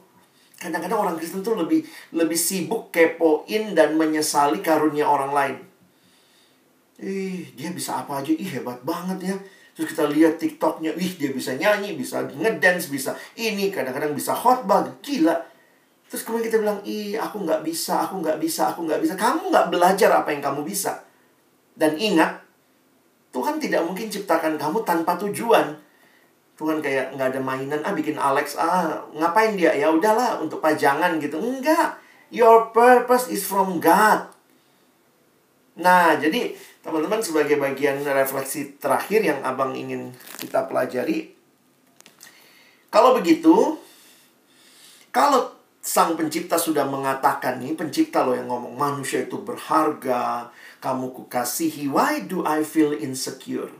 [0.60, 5.56] Kadang-kadang orang Kristen tuh lebih lebih sibuk kepoin dan menyesali karunia orang lain.
[6.98, 8.34] Ih, dia bisa apa aja?
[8.34, 9.36] Ih, hebat banget ya.
[9.78, 14.82] Terus kita lihat TikToknya, wih dia bisa nyanyi, bisa ngedance, bisa ini, kadang-kadang bisa khotbah,
[14.98, 15.38] gila.
[16.10, 19.14] Terus kemudian kita bilang, ih aku nggak bisa, aku nggak bisa, aku nggak bisa.
[19.14, 21.06] Kamu nggak belajar apa yang kamu bisa.
[21.78, 22.47] Dan ingat,
[23.30, 25.76] Tuhan tidak mungkin ciptakan kamu tanpa tujuan.
[26.58, 29.70] Tuhan kayak nggak ada mainan, ah bikin Alex, ah ngapain dia?
[29.76, 31.38] Ya udahlah untuk pajangan gitu.
[31.38, 32.00] Enggak,
[32.34, 34.26] your purpose is from God.
[35.78, 40.08] Nah, jadi Teman-teman sebagai bagian refleksi terakhir yang abang ingin
[40.40, 41.36] kita pelajari.
[42.88, 43.76] Kalau begitu,
[45.12, 45.52] kalau
[45.88, 50.52] sang pencipta sudah mengatakan nih, pencipta loh yang ngomong manusia itu berharga,
[50.84, 53.72] kamu kukasihi, why do I feel insecure?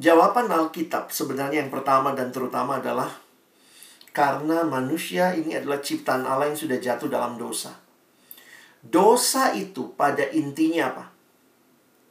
[0.00, 3.20] Jawaban Alkitab sebenarnya yang pertama dan terutama adalah
[4.16, 7.76] karena manusia ini adalah ciptaan Allah yang sudah jatuh dalam dosa.
[8.80, 11.04] Dosa itu pada intinya apa?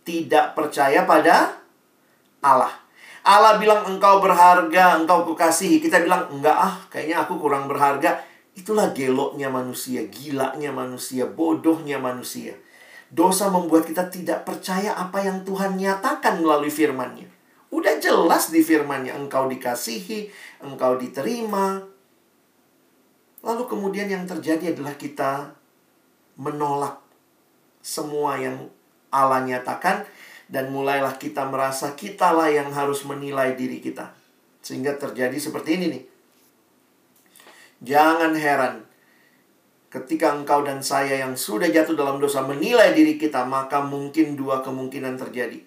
[0.06, 1.58] Tidak percaya pada
[2.46, 2.87] Allah.
[3.28, 5.84] Allah bilang engkau berharga, engkau kukasihi.
[5.84, 8.24] Kita bilang enggak ah, kayaknya aku kurang berharga.
[8.56, 12.56] Itulah geloknya manusia, gilanya manusia, bodohnya manusia.
[13.12, 17.28] Dosa membuat kita tidak percaya apa yang Tuhan nyatakan melalui firman-Nya.
[17.68, 20.32] Udah jelas di firman-Nya, engkau dikasihi,
[20.64, 21.84] engkau diterima.
[23.44, 25.52] Lalu kemudian yang terjadi adalah kita
[26.40, 27.04] menolak
[27.84, 28.72] semua yang
[29.12, 30.04] Allah nyatakan
[30.48, 34.16] dan mulailah kita merasa kitalah yang harus menilai diri kita.
[34.64, 36.04] Sehingga terjadi seperti ini nih.
[37.78, 38.88] Jangan heran
[39.88, 44.60] ketika engkau dan saya yang sudah jatuh dalam dosa menilai diri kita, maka mungkin dua
[44.60, 45.64] kemungkinan terjadi.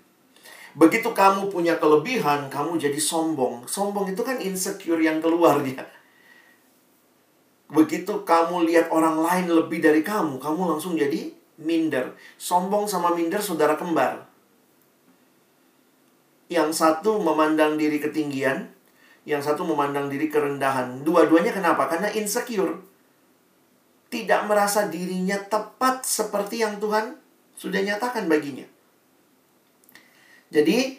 [0.71, 3.67] Begitu kamu punya kelebihan, kamu jadi sombong.
[3.67, 5.83] Sombong itu kan insecure yang keluar dia.
[7.71, 12.15] Begitu kamu lihat orang lain lebih dari kamu, kamu langsung jadi minder.
[12.39, 14.30] Sombong sama minder saudara kembar.
[16.51, 18.67] Yang satu memandang diri ketinggian,
[19.23, 21.07] yang satu memandang diri kerendahan.
[21.07, 21.87] Dua-duanya kenapa?
[21.87, 22.83] Karena insecure.
[24.11, 27.15] Tidak merasa dirinya tepat seperti yang Tuhan
[27.55, 28.67] sudah nyatakan baginya.
[30.51, 30.99] Jadi,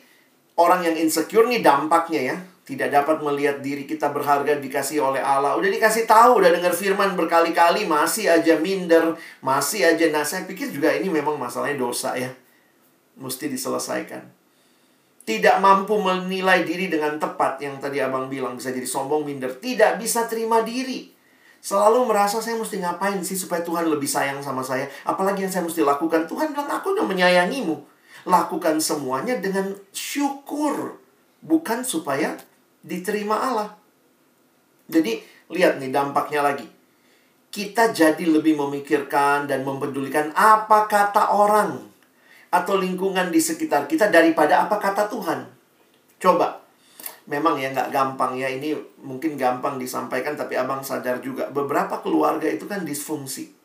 [0.56, 5.60] orang yang insecure nih dampaknya ya tidak dapat melihat diri kita berharga dikasih oleh Allah.
[5.60, 10.08] Udah dikasih tahu, udah dengar firman berkali-kali, masih aja minder, masih aja.
[10.08, 12.32] Nah, saya pikir juga ini memang masalahnya dosa ya.
[13.20, 14.24] Mesti diselesaikan.
[15.32, 19.56] Tidak mampu menilai diri dengan tepat yang tadi abang bilang bisa jadi sombong, minder.
[19.56, 21.08] Tidak bisa terima diri.
[21.64, 24.92] Selalu merasa saya mesti ngapain sih supaya Tuhan lebih sayang sama saya.
[25.08, 26.28] Apalagi yang saya mesti lakukan.
[26.28, 27.80] Tuhan bilang, aku udah menyayangimu.
[28.28, 31.00] Lakukan semuanya dengan syukur.
[31.40, 32.36] Bukan supaya
[32.84, 33.72] diterima Allah.
[34.92, 36.68] Jadi, lihat nih dampaknya lagi.
[37.48, 41.91] Kita jadi lebih memikirkan dan mempedulikan apa kata orang
[42.52, 45.48] atau lingkungan di sekitar kita daripada apa kata Tuhan.
[46.20, 46.60] Coba,
[47.32, 52.46] memang ya nggak gampang ya ini mungkin gampang disampaikan tapi abang sadar juga beberapa keluarga
[52.52, 53.56] itu kan disfungsi.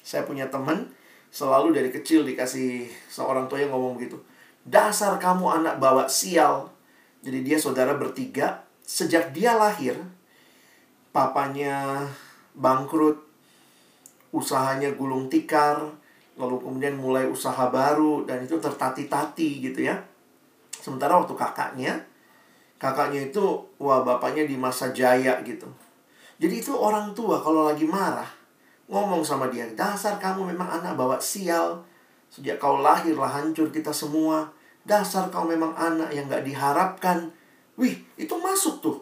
[0.00, 0.88] Saya punya teman
[1.28, 4.18] selalu dari kecil dikasih seorang tua yang ngomong gitu.
[4.64, 6.72] Dasar kamu anak bawa sial,
[7.20, 8.64] jadi dia saudara bertiga.
[8.82, 9.94] Sejak dia lahir,
[11.14, 12.02] papanya
[12.52, 13.14] bangkrut,
[14.34, 16.01] usahanya gulung tikar,
[16.36, 20.00] lalu kemudian mulai usaha baru, dan itu tertati-tati gitu ya.
[20.72, 21.92] Sementara waktu kakaknya,
[22.80, 25.68] kakaknya itu, wah bapaknya di masa jaya gitu.
[26.42, 28.26] Jadi itu orang tua kalau lagi marah,
[28.90, 31.84] ngomong sama dia, dasar kamu memang anak bawa sial.
[32.32, 34.48] Sejak kau lahir lah hancur kita semua.
[34.82, 37.28] Dasar kau memang anak yang gak diharapkan.
[37.76, 38.98] Wih, itu masuk tuh.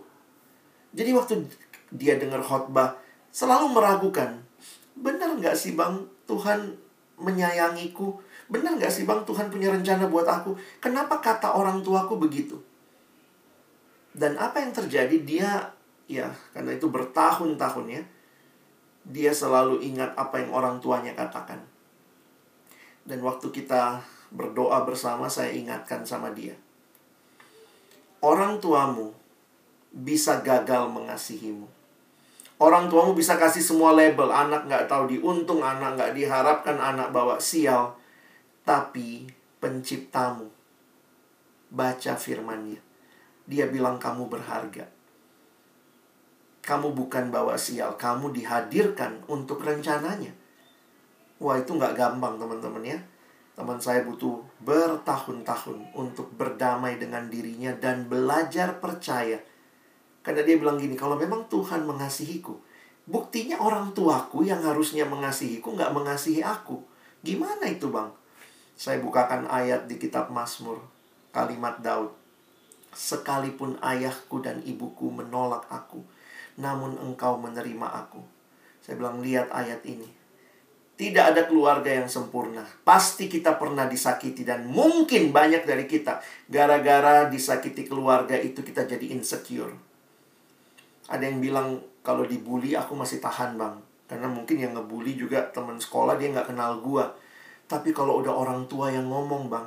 [0.93, 1.47] Jadi waktu
[1.95, 2.99] dia dengar khotbah,
[3.31, 4.43] selalu meragukan.
[4.99, 6.75] Benar gak sih bang, Tuhan
[7.21, 8.17] menyayangiku?
[8.51, 10.57] Benar gak sih bang, Tuhan punya rencana buat aku?
[10.83, 12.59] Kenapa kata orang tuaku begitu?
[14.11, 15.17] Dan apa yang terjadi?
[15.23, 15.71] Dia
[16.11, 18.03] ya karena itu bertahun-tahun ya
[19.07, 21.63] dia selalu ingat apa yang orang tuanya katakan
[23.07, 24.03] dan waktu kita
[24.35, 26.59] berdoa bersama saya ingatkan sama dia
[28.19, 29.15] orang tuamu
[29.95, 31.71] bisa gagal mengasihimu
[32.61, 37.41] Orang tuamu bisa kasih semua label, anak nggak tahu diuntung, anak nggak diharapkan, anak bawa
[37.41, 37.97] sial.
[38.69, 39.25] Tapi
[39.65, 40.45] penciptamu,
[41.73, 42.77] baca firmannya.
[43.49, 44.85] Dia bilang kamu berharga.
[46.61, 50.37] Kamu bukan bawa sial, kamu dihadirkan untuk rencananya.
[51.41, 53.01] Wah itu nggak gampang teman-teman ya.
[53.57, 59.41] Teman saya butuh bertahun-tahun untuk berdamai dengan dirinya dan belajar percaya
[60.21, 62.53] karena dia bilang gini, kalau memang Tuhan mengasihiku,
[63.09, 66.85] buktinya orang tuaku yang harusnya mengasihiku nggak mengasihi aku.
[67.25, 68.13] Gimana itu bang?
[68.77, 70.81] Saya bukakan ayat di kitab Mazmur,
[71.33, 72.13] kalimat Daud.
[72.93, 76.05] Sekalipun ayahku dan ibuku menolak aku,
[76.61, 78.21] namun engkau menerima aku.
[78.85, 80.09] Saya bilang, lihat ayat ini.
[81.01, 82.61] Tidak ada keluarga yang sempurna.
[82.85, 89.17] Pasti kita pernah disakiti dan mungkin banyak dari kita gara-gara disakiti keluarga itu kita jadi
[89.17, 89.90] insecure
[91.11, 93.75] ada yang bilang kalau dibully aku masih tahan bang.
[94.07, 97.11] Karena mungkin yang ngebully juga teman sekolah dia nggak kenal gua.
[97.67, 99.67] Tapi kalau udah orang tua yang ngomong bang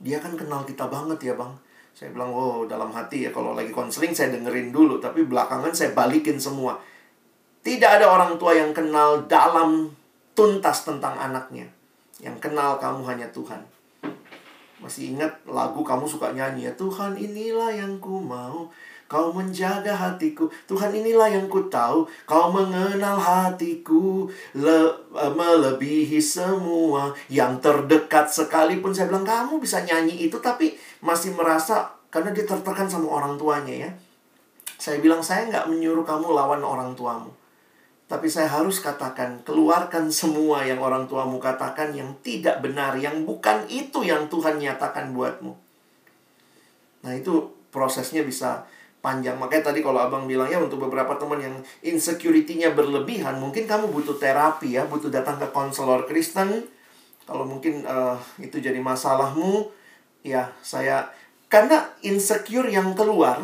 [0.00, 1.52] dia kan kenal kita banget ya bang.
[1.96, 5.96] Saya bilang oh dalam hati ya kalau lagi konseling saya dengerin dulu tapi belakangan saya
[5.96, 6.76] balikin semua.
[7.64, 9.90] Tidak ada orang tua yang kenal dalam
[10.36, 11.66] tuntas tentang anaknya.
[12.20, 13.64] Yang kenal kamu hanya Tuhan.
[14.78, 18.68] Masih ingat lagu kamu suka nyanyi ya Tuhan inilah yang ku mau
[19.06, 20.50] Kau menjaga hatiku.
[20.66, 22.06] Tuhan inilah yang ku tahu.
[22.26, 24.26] Kau mengenal hatiku.
[24.58, 28.90] Le eh, Melebihi semua Yang terdekat sekalipun.
[28.90, 33.86] Saya bilang kamu bisa nyanyi itu Tapi masih merasa Karena dia tertekan sama orang tuanya
[33.86, 33.90] ya.
[34.76, 37.32] Saya bilang saya nggak menyuruh kamu lawan orang tuamu.
[38.06, 43.66] Tapi saya harus katakan, keluarkan semua yang orang tuamu katakan yang tidak benar, yang bukan
[43.66, 45.58] itu yang Tuhan nyatakan buatmu.
[47.02, 48.62] Nah, itu prosesnya bisa
[49.04, 49.38] panjang.
[49.38, 54.18] Makanya tadi kalau abang bilang ya untuk beberapa teman yang insecurity-nya berlebihan, mungkin kamu butuh
[54.18, 56.66] terapi ya, butuh datang ke konselor Kristen.
[57.26, 59.66] Kalau mungkin uh, itu jadi masalahmu,
[60.22, 61.10] ya saya
[61.50, 63.42] karena insecure yang keluar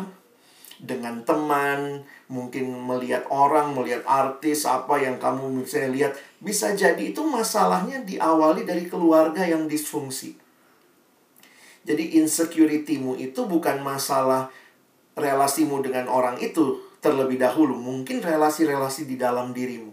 [0.83, 7.23] dengan teman, mungkin melihat orang, melihat artis apa yang kamu misalnya lihat, bisa jadi itu
[7.23, 10.35] masalahnya diawali dari keluarga yang disfungsi.
[11.83, 14.51] Jadi insecurity-mu itu bukan masalah
[15.13, 17.75] relasimu dengan orang itu terlebih dahulu.
[17.77, 19.91] Mungkin relasi-relasi di dalam dirimu.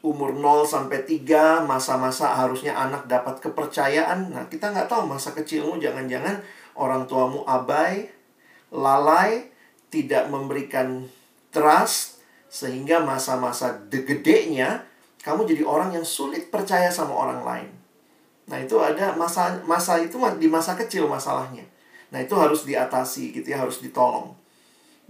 [0.00, 4.32] Umur 0 sampai 3, masa-masa harusnya anak dapat kepercayaan.
[4.32, 6.40] Nah, kita nggak tahu masa kecilmu jangan-jangan
[6.72, 8.08] orang tuamu abai,
[8.72, 9.52] lalai,
[9.92, 11.04] tidak memberikan
[11.52, 14.88] trust, sehingga masa-masa gedenya
[15.20, 17.70] kamu jadi orang yang sulit percaya sama orang lain.
[18.48, 21.62] Nah, itu ada masa masa itu di masa kecil masalahnya.
[22.10, 24.34] Nah, itu harus diatasi gitu ya, harus ditolong.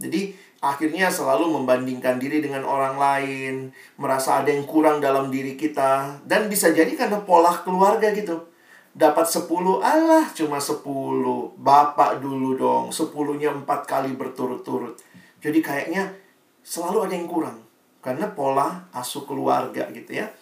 [0.00, 3.54] Jadi, akhirnya selalu membandingkan diri dengan orang lain,
[3.96, 8.48] merasa ada yang kurang dalam diri kita, dan bisa jadi karena pola keluarga gitu.
[8.90, 11.56] Dapat 10, Allah cuma 10.
[11.56, 14.98] Bapak dulu dong, 10-nya 4 kali berturut-turut.
[15.40, 16.12] Jadi kayaknya
[16.60, 17.58] selalu ada yang kurang.
[18.00, 20.32] Karena pola asuh keluarga gitu ya.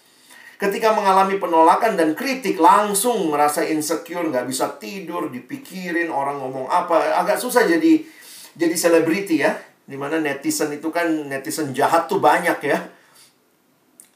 [0.59, 7.15] Ketika mengalami penolakan dan kritik langsung merasa insecure, nggak bisa tidur, dipikirin orang ngomong apa,
[7.15, 8.03] agak susah jadi
[8.59, 9.55] jadi selebriti ya.
[9.87, 12.79] Di mana netizen itu kan netizen jahat tuh banyak ya.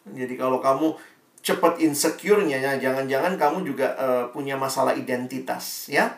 [0.03, 0.99] Jadi kalau kamu
[1.47, 6.11] cepat insecure-nya, ya, jangan-jangan kamu juga uh, punya masalah identitas ya.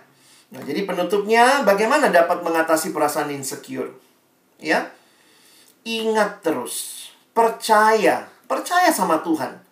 [0.57, 3.93] Nah, jadi penutupnya bagaimana dapat mengatasi perasaan insecure?
[4.57, 4.89] Ya.
[5.85, 9.63] Ingat terus, percaya, percaya sama Tuhan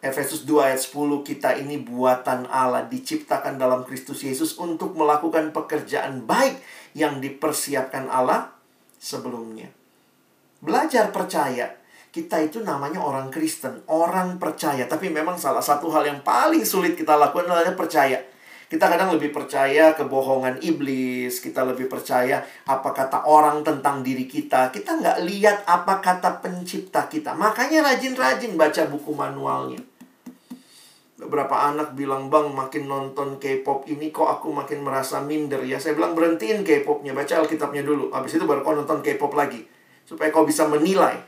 [0.00, 0.96] Efesus 2 ayat 10
[1.28, 6.56] kita ini buatan Allah diciptakan dalam Kristus Yesus untuk melakukan pekerjaan baik
[6.96, 8.48] yang dipersiapkan Allah
[8.96, 9.68] sebelumnya.
[10.64, 11.76] Belajar percaya.
[12.08, 14.88] Kita itu namanya orang Kristen, orang percaya.
[14.88, 18.24] Tapi memang salah satu hal yang paling sulit kita lakukan adalah percaya.
[18.72, 24.72] Kita kadang lebih percaya kebohongan iblis, kita lebih percaya apa kata orang tentang diri kita.
[24.72, 27.36] Kita nggak lihat apa kata pencipta kita.
[27.36, 29.89] Makanya rajin-rajin baca buku manualnya
[31.20, 35.60] beberapa anak bilang bang makin nonton K-pop ini kok aku makin merasa minder.
[35.68, 38.08] Ya saya bilang berhentiin K-popnya baca Alkitabnya dulu.
[38.08, 39.60] Habis itu baru kau nonton K-pop lagi
[40.08, 41.20] supaya kau bisa menilai.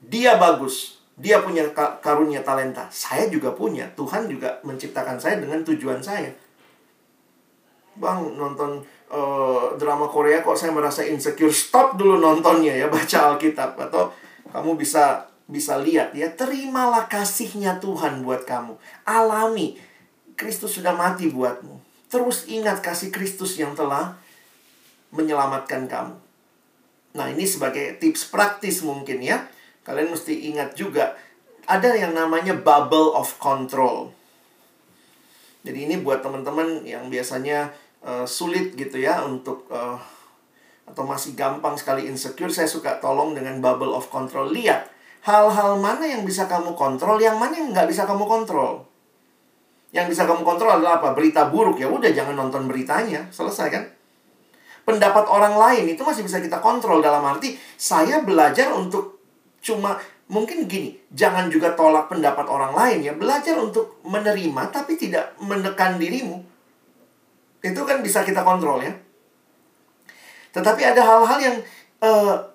[0.00, 1.68] Dia bagus dia punya
[2.00, 2.88] karunia talenta.
[2.88, 6.32] Saya juga punya Tuhan juga menciptakan saya dengan tujuan saya.
[8.00, 8.80] Bang nonton
[9.12, 11.52] uh, drama Korea kok saya merasa insecure.
[11.52, 13.76] Stop dulu nontonnya ya, baca Alkitab.
[13.76, 14.16] Atau
[14.48, 18.78] kamu bisa bisa lihat ya, terimalah kasihnya Tuhan buat kamu.
[19.04, 19.76] Alami
[20.38, 21.76] Kristus sudah mati buatmu.
[22.08, 24.16] Terus ingat kasih Kristus yang telah
[25.12, 26.14] menyelamatkan kamu.
[27.10, 29.50] Nah, ini sebagai tips praktis mungkin ya.
[29.82, 31.18] Kalian mesti ingat juga
[31.66, 34.14] ada yang namanya bubble of control.
[35.66, 40.00] Jadi ini buat teman-teman yang biasanya uh, sulit gitu ya untuk uh,
[40.88, 44.50] atau masih gampang sekali insecure, saya suka tolong dengan bubble of control.
[44.50, 44.90] Lihat
[45.20, 48.88] hal-hal mana yang bisa kamu kontrol, yang mana yang nggak bisa kamu kontrol.
[49.90, 51.12] Yang bisa kamu kontrol adalah apa?
[51.12, 53.84] Berita buruk ya udah jangan nonton beritanya, selesai kan?
[54.86, 59.20] Pendapat orang lain itu masih bisa kita kontrol dalam arti saya belajar untuk
[59.60, 60.00] cuma
[60.30, 63.12] mungkin gini, jangan juga tolak pendapat orang lain ya.
[63.12, 66.40] Belajar untuk menerima tapi tidak menekan dirimu.
[67.60, 68.94] Itu kan bisa kita kontrol ya.
[70.50, 71.56] Tetapi ada hal-hal yang
[72.02, 72.49] uh,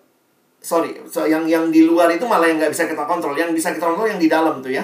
[0.66, 3.38] sorry, so yang yang di luar itu malah yang nggak bisa kita kontrol.
[3.38, 4.82] Yang bisa kita kontrol yang di dalam tuh ya.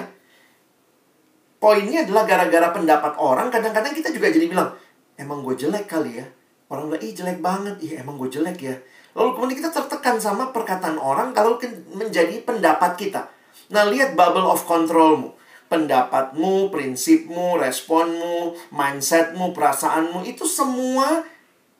[1.58, 4.74] Poinnya adalah gara-gara pendapat orang, kadang-kadang kita juga jadi bilang,
[5.18, 6.26] emang gue jelek kali ya.
[6.70, 8.74] Orang bilang, ih jelek banget, ih emang gue jelek ya
[9.12, 11.60] Lalu kemudian kita tertekan sama perkataan orang kalau
[11.92, 13.28] menjadi pendapat kita.
[13.68, 15.36] Nah, lihat bubble of controlmu.
[15.68, 21.24] Pendapatmu, prinsipmu, responmu, mindsetmu, perasaanmu, itu semua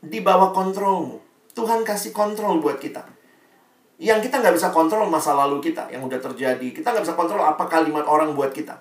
[0.01, 1.21] di bawah kontrolmu.
[1.53, 3.05] Tuhan kasih kontrol buat kita.
[4.03, 6.75] Yang kita nggak bisa kontrol masa lalu kita yang udah terjadi.
[6.75, 8.75] Kita nggak bisa kontrol apa kalimat orang buat kita.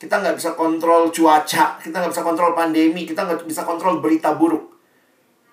[0.00, 4.32] Kita nggak bisa kontrol cuaca, kita nggak bisa kontrol pandemi, kita nggak bisa kontrol berita
[4.32, 4.72] buruk.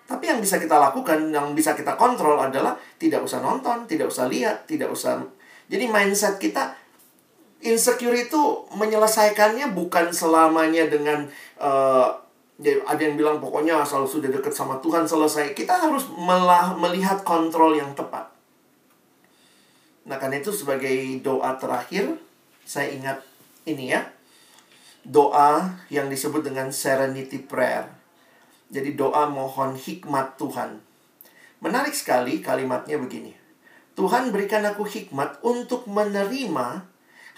[0.07, 4.31] Tapi yang bisa kita lakukan, yang bisa kita kontrol adalah tidak usah nonton, tidak usah
[4.31, 5.19] lihat, tidak usah.
[5.67, 6.71] Jadi mindset kita
[7.59, 11.27] insecure itu menyelesaikannya bukan selamanya dengan
[11.59, 12.07] uh,
[12.63, 15.51] ada yang bilang pokoknya asal sudah dekat sama Tuhan selesai.
[15.51, 18.36] Kita harus melah, melihat kontrol yang tepat.
[20.07, 22.15] Nah, karena itu sebagai doa terakhir,
[22.63, 23.19] saya ingat
[23.67, 24.07] ini ya.
[25.03, 27.91] Doa yang disebut dengan serenity prayer.
[28.71, 30.79] Jadi doa mohon hikmat Tuhan.
[31.59, 33.35] Menarik sekali kalimatnya begini.
[33.99, 36.85] Tuhan berikan aku hikmat untuk menerima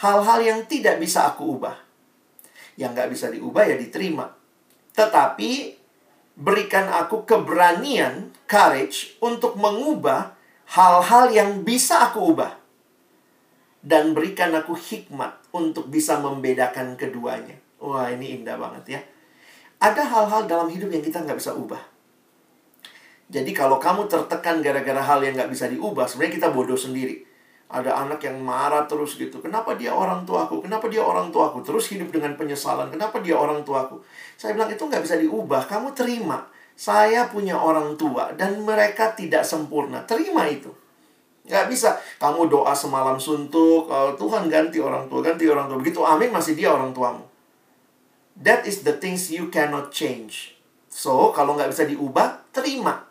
[0.03, 1.77] hal-hal yang tidak bisa aku ubah.
[2.77, 4.29] Yang nggak bisa diubah ya diterima.
[4.93, 5.51] Tetapi
[6.35, 10.35] berikan aku keberanian, courage untuk mengubah
[10.75, 12.58] hal-hal yang bisa aku ubah.
[13.79, 17.55] Dan berikan aku hikmat untuk bisa membedakan keduanya.
[17.79, 19.01] Wah ini indah banget ya.
[19.79, 21.79] Ada hal-hal dalam hidup yang kita nggak bisa ubah.
[23.29, 27.23] Jadi kalau kamu tertekan gara-gara hal yang nggak bisa diubah, sebenarnya kita bodoh sendiri.
[27.69, 29.37] Ada anak yang marah terus gitu.
[29.45, 30.65] Kenapa dia orang tuaku?
[30.65, 31.61] Kenapa dia orang tuaku?
[31.61, 32.89] Terus hidup dengan penyesalan.
[32.89, 34.01] Kenapa dia orang tuaku?
[34.35, 35.69] Saya bilang itu nggak bisa diubah.
[35.69, 36.49] Kamu terima.
[36.73, 40.01] Saya punya orang tua dan mereka tidak sempurna.
[40.09, 40.73] Terima itu.
[41.49, 41.97] Nggak bisa.
[42.21, 43.89] Kamu doa semalam suntuk.
[43.89, 45.81] Oh, Tuhan ganti orang tua, ganti orang tua.
[45.81, 47.25] Begitu amin masih dia orang tuamu.
[48.39, 50.55] That is the things you cannot change.
[50.87, 53.03] So, kalau nggak bisa diubah, terima.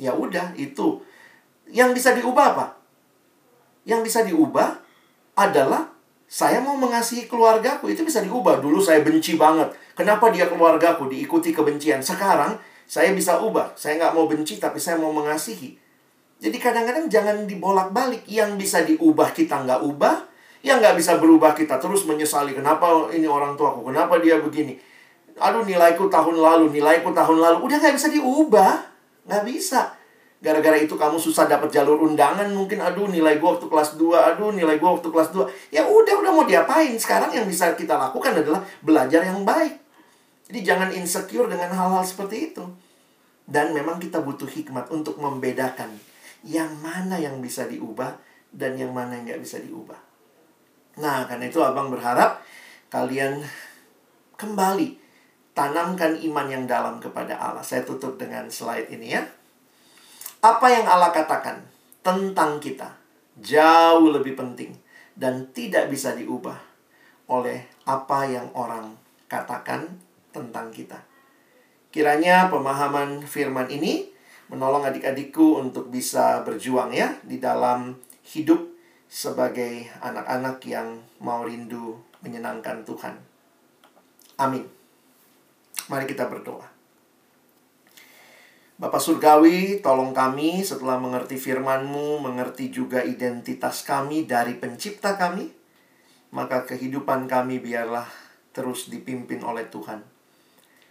[0.00, 1.04] Ya udah, itu.
[1.70, 2.66] Yang bisa diubah apa?
[3.84, 4.80] Yang bisa diubah
[5.38, 5.92] adalah
[6.26, 7.92] saya mau mengasihi keluargaku.
[7.92, 8.58] Itu bisa diubah.
[8.58, 9.70] Dulu saya benci banget.
[9.94, 11.06] Kenapa dia keluargaku?
[11.12, 12.02] Diikuti kebencian.
[12.02, 12.58] Sekarang,
[12.90, 13.76] saya bisa ubah.
[13.78, 15.89] Saya nggak mau benci, tapi saya mau mengasihi.
[16.40, 18.24] Jadi kadang-kadang jangan dibolak-balik.
[18.24, 20.24] Yang bisa diubah kita nggak ubah,
[20.64, 23.92] yang nggak bisa berubah kita terus menyesali kenapa ini orang tuaku?
[23.92, 24.80] Kenapa dia begini?
[25.36, 27.56] Aduh nilaiku tahun lalu nilaiku tahun lalu.
[27.68, 28.72] Udah nggak bisa diubah.
[29.28, 29.92] Nggak bisa.
[30.40, 32.80] Gara-gara itu kamu susah dapat jalur undangan mungkin.
[32.80, 35.44] Aduh nilai gua waktu kelas 2 aduh nilai gua waktu kelas 2
[35.76, 36.96] ya udah udah mau diapain?
[36.96, 39.76] Sekarang yang bisa kita lakukan adalah belajar yang baik.
[40.48, 42.64] Jadi jangan insecure dengan hal-hal seperti itu.
[43.44, 46.09] Dan memang kita butuh hikmat untuk membedakan
[46.46, 48.16] yang mana yang bisa diubah
[48.50, 50.10] dan yang mana yang nggak bisa diubah
[51.00, 52.42] Nah, karena itu abang berharap
[52.92, 53.40] kalian
[54.36, 54.98] kembali
[55.56, 57.64] tanamkan iman yang dalam kepada Allah.
[57.64, 59.22] Saya tutup dengan slide ini ya.
[60.44, 61.64] Apa yang Allah katakan
[62.04, 62.96] tentang kita
[63.40, 64.76] jauh lebih penting
[65.16, 66.56] dan tidak bisa diubah
[67.28, 68.96] oleh apa yang orang
[69.28, 70.00] katakan
[70.32, 71.00] tentang kita.
[71.92, 74.10] Kiranya pemahaman firman ini
[74.50, 77.94] menolong adik-adikku untuk bisa berjuang ya di dalam
[78.34, 78.58] hidup
[79.06, 83.14] sebagai anak-anak yang mau rindu menyenangkan Tuhan.
[84.42, 84.66] Amin.
[85.86, 86.66] Mari kita berdoa.
[88.80, 95.52] Bapak Surgawi, tolong kami setelah mengerti firman-Mu, mengerti juga identitas kami dari pencipta kami,
[96.32, 98.08] maka kehidupan kami biarlah
[98.56, 100.00] terus dipimpin oleh Tuhan.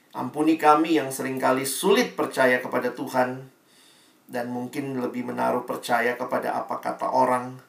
[0.10, 3.46] Ampuni kami yang sering kali sulit percaya kepada Tuhan
[4.26, 7.62] dan mungkin lebih menaruh percaya kepada apa kata orang,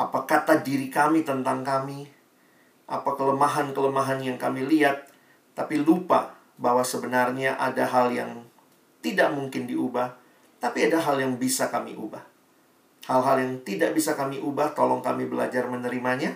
[0.00, 2.08] apa kata diri kami tentang kami,
[2.88, 5.12] apa kelemahan-kelemahan yang kami lihat,
[5.52, 8.48] tapi lupa bahwa sebenarnya ada hal yang
[9.04, 10.16] tidak mungkin diubah,
[10.64, 12.24] tapi ada hal yang bisa kami ubah.
[13.04, 16.32] Hal-hal yang tidak bisa kami ubah, tolong kami belajar menerimanya.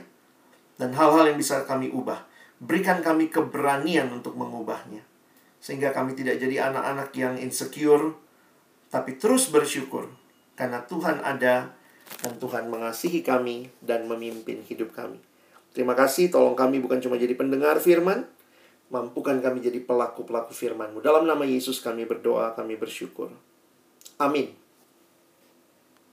[0.77, 2.29] Dan hal-hal yang bisa kami ubah,
[2.61, 5.01] berikan kami keberanian untuk mengubahnya.
[5.59, 8.15] Sehingga kami tidak jadi anak-anak yang insecure,
[8.89, 10.09] tapi terus bersyukur.
[10.55, 11.75] Karena Tuhan ada
[12.25, 15.21] dan Tuhan mengasihi kami dan memimpin hidup kami.
[15.77, 18.25] Terima kasih, tolong kami bukan cuma jadi pendengar firman,
[18.89, 21.05] mampukan kami jadi pelaku-pelaku firman-Mu.
[21.05, 23.31] Dalam nama Yesus kami berdoa, kami bersyukur.
[24.19, 24.68] Amin.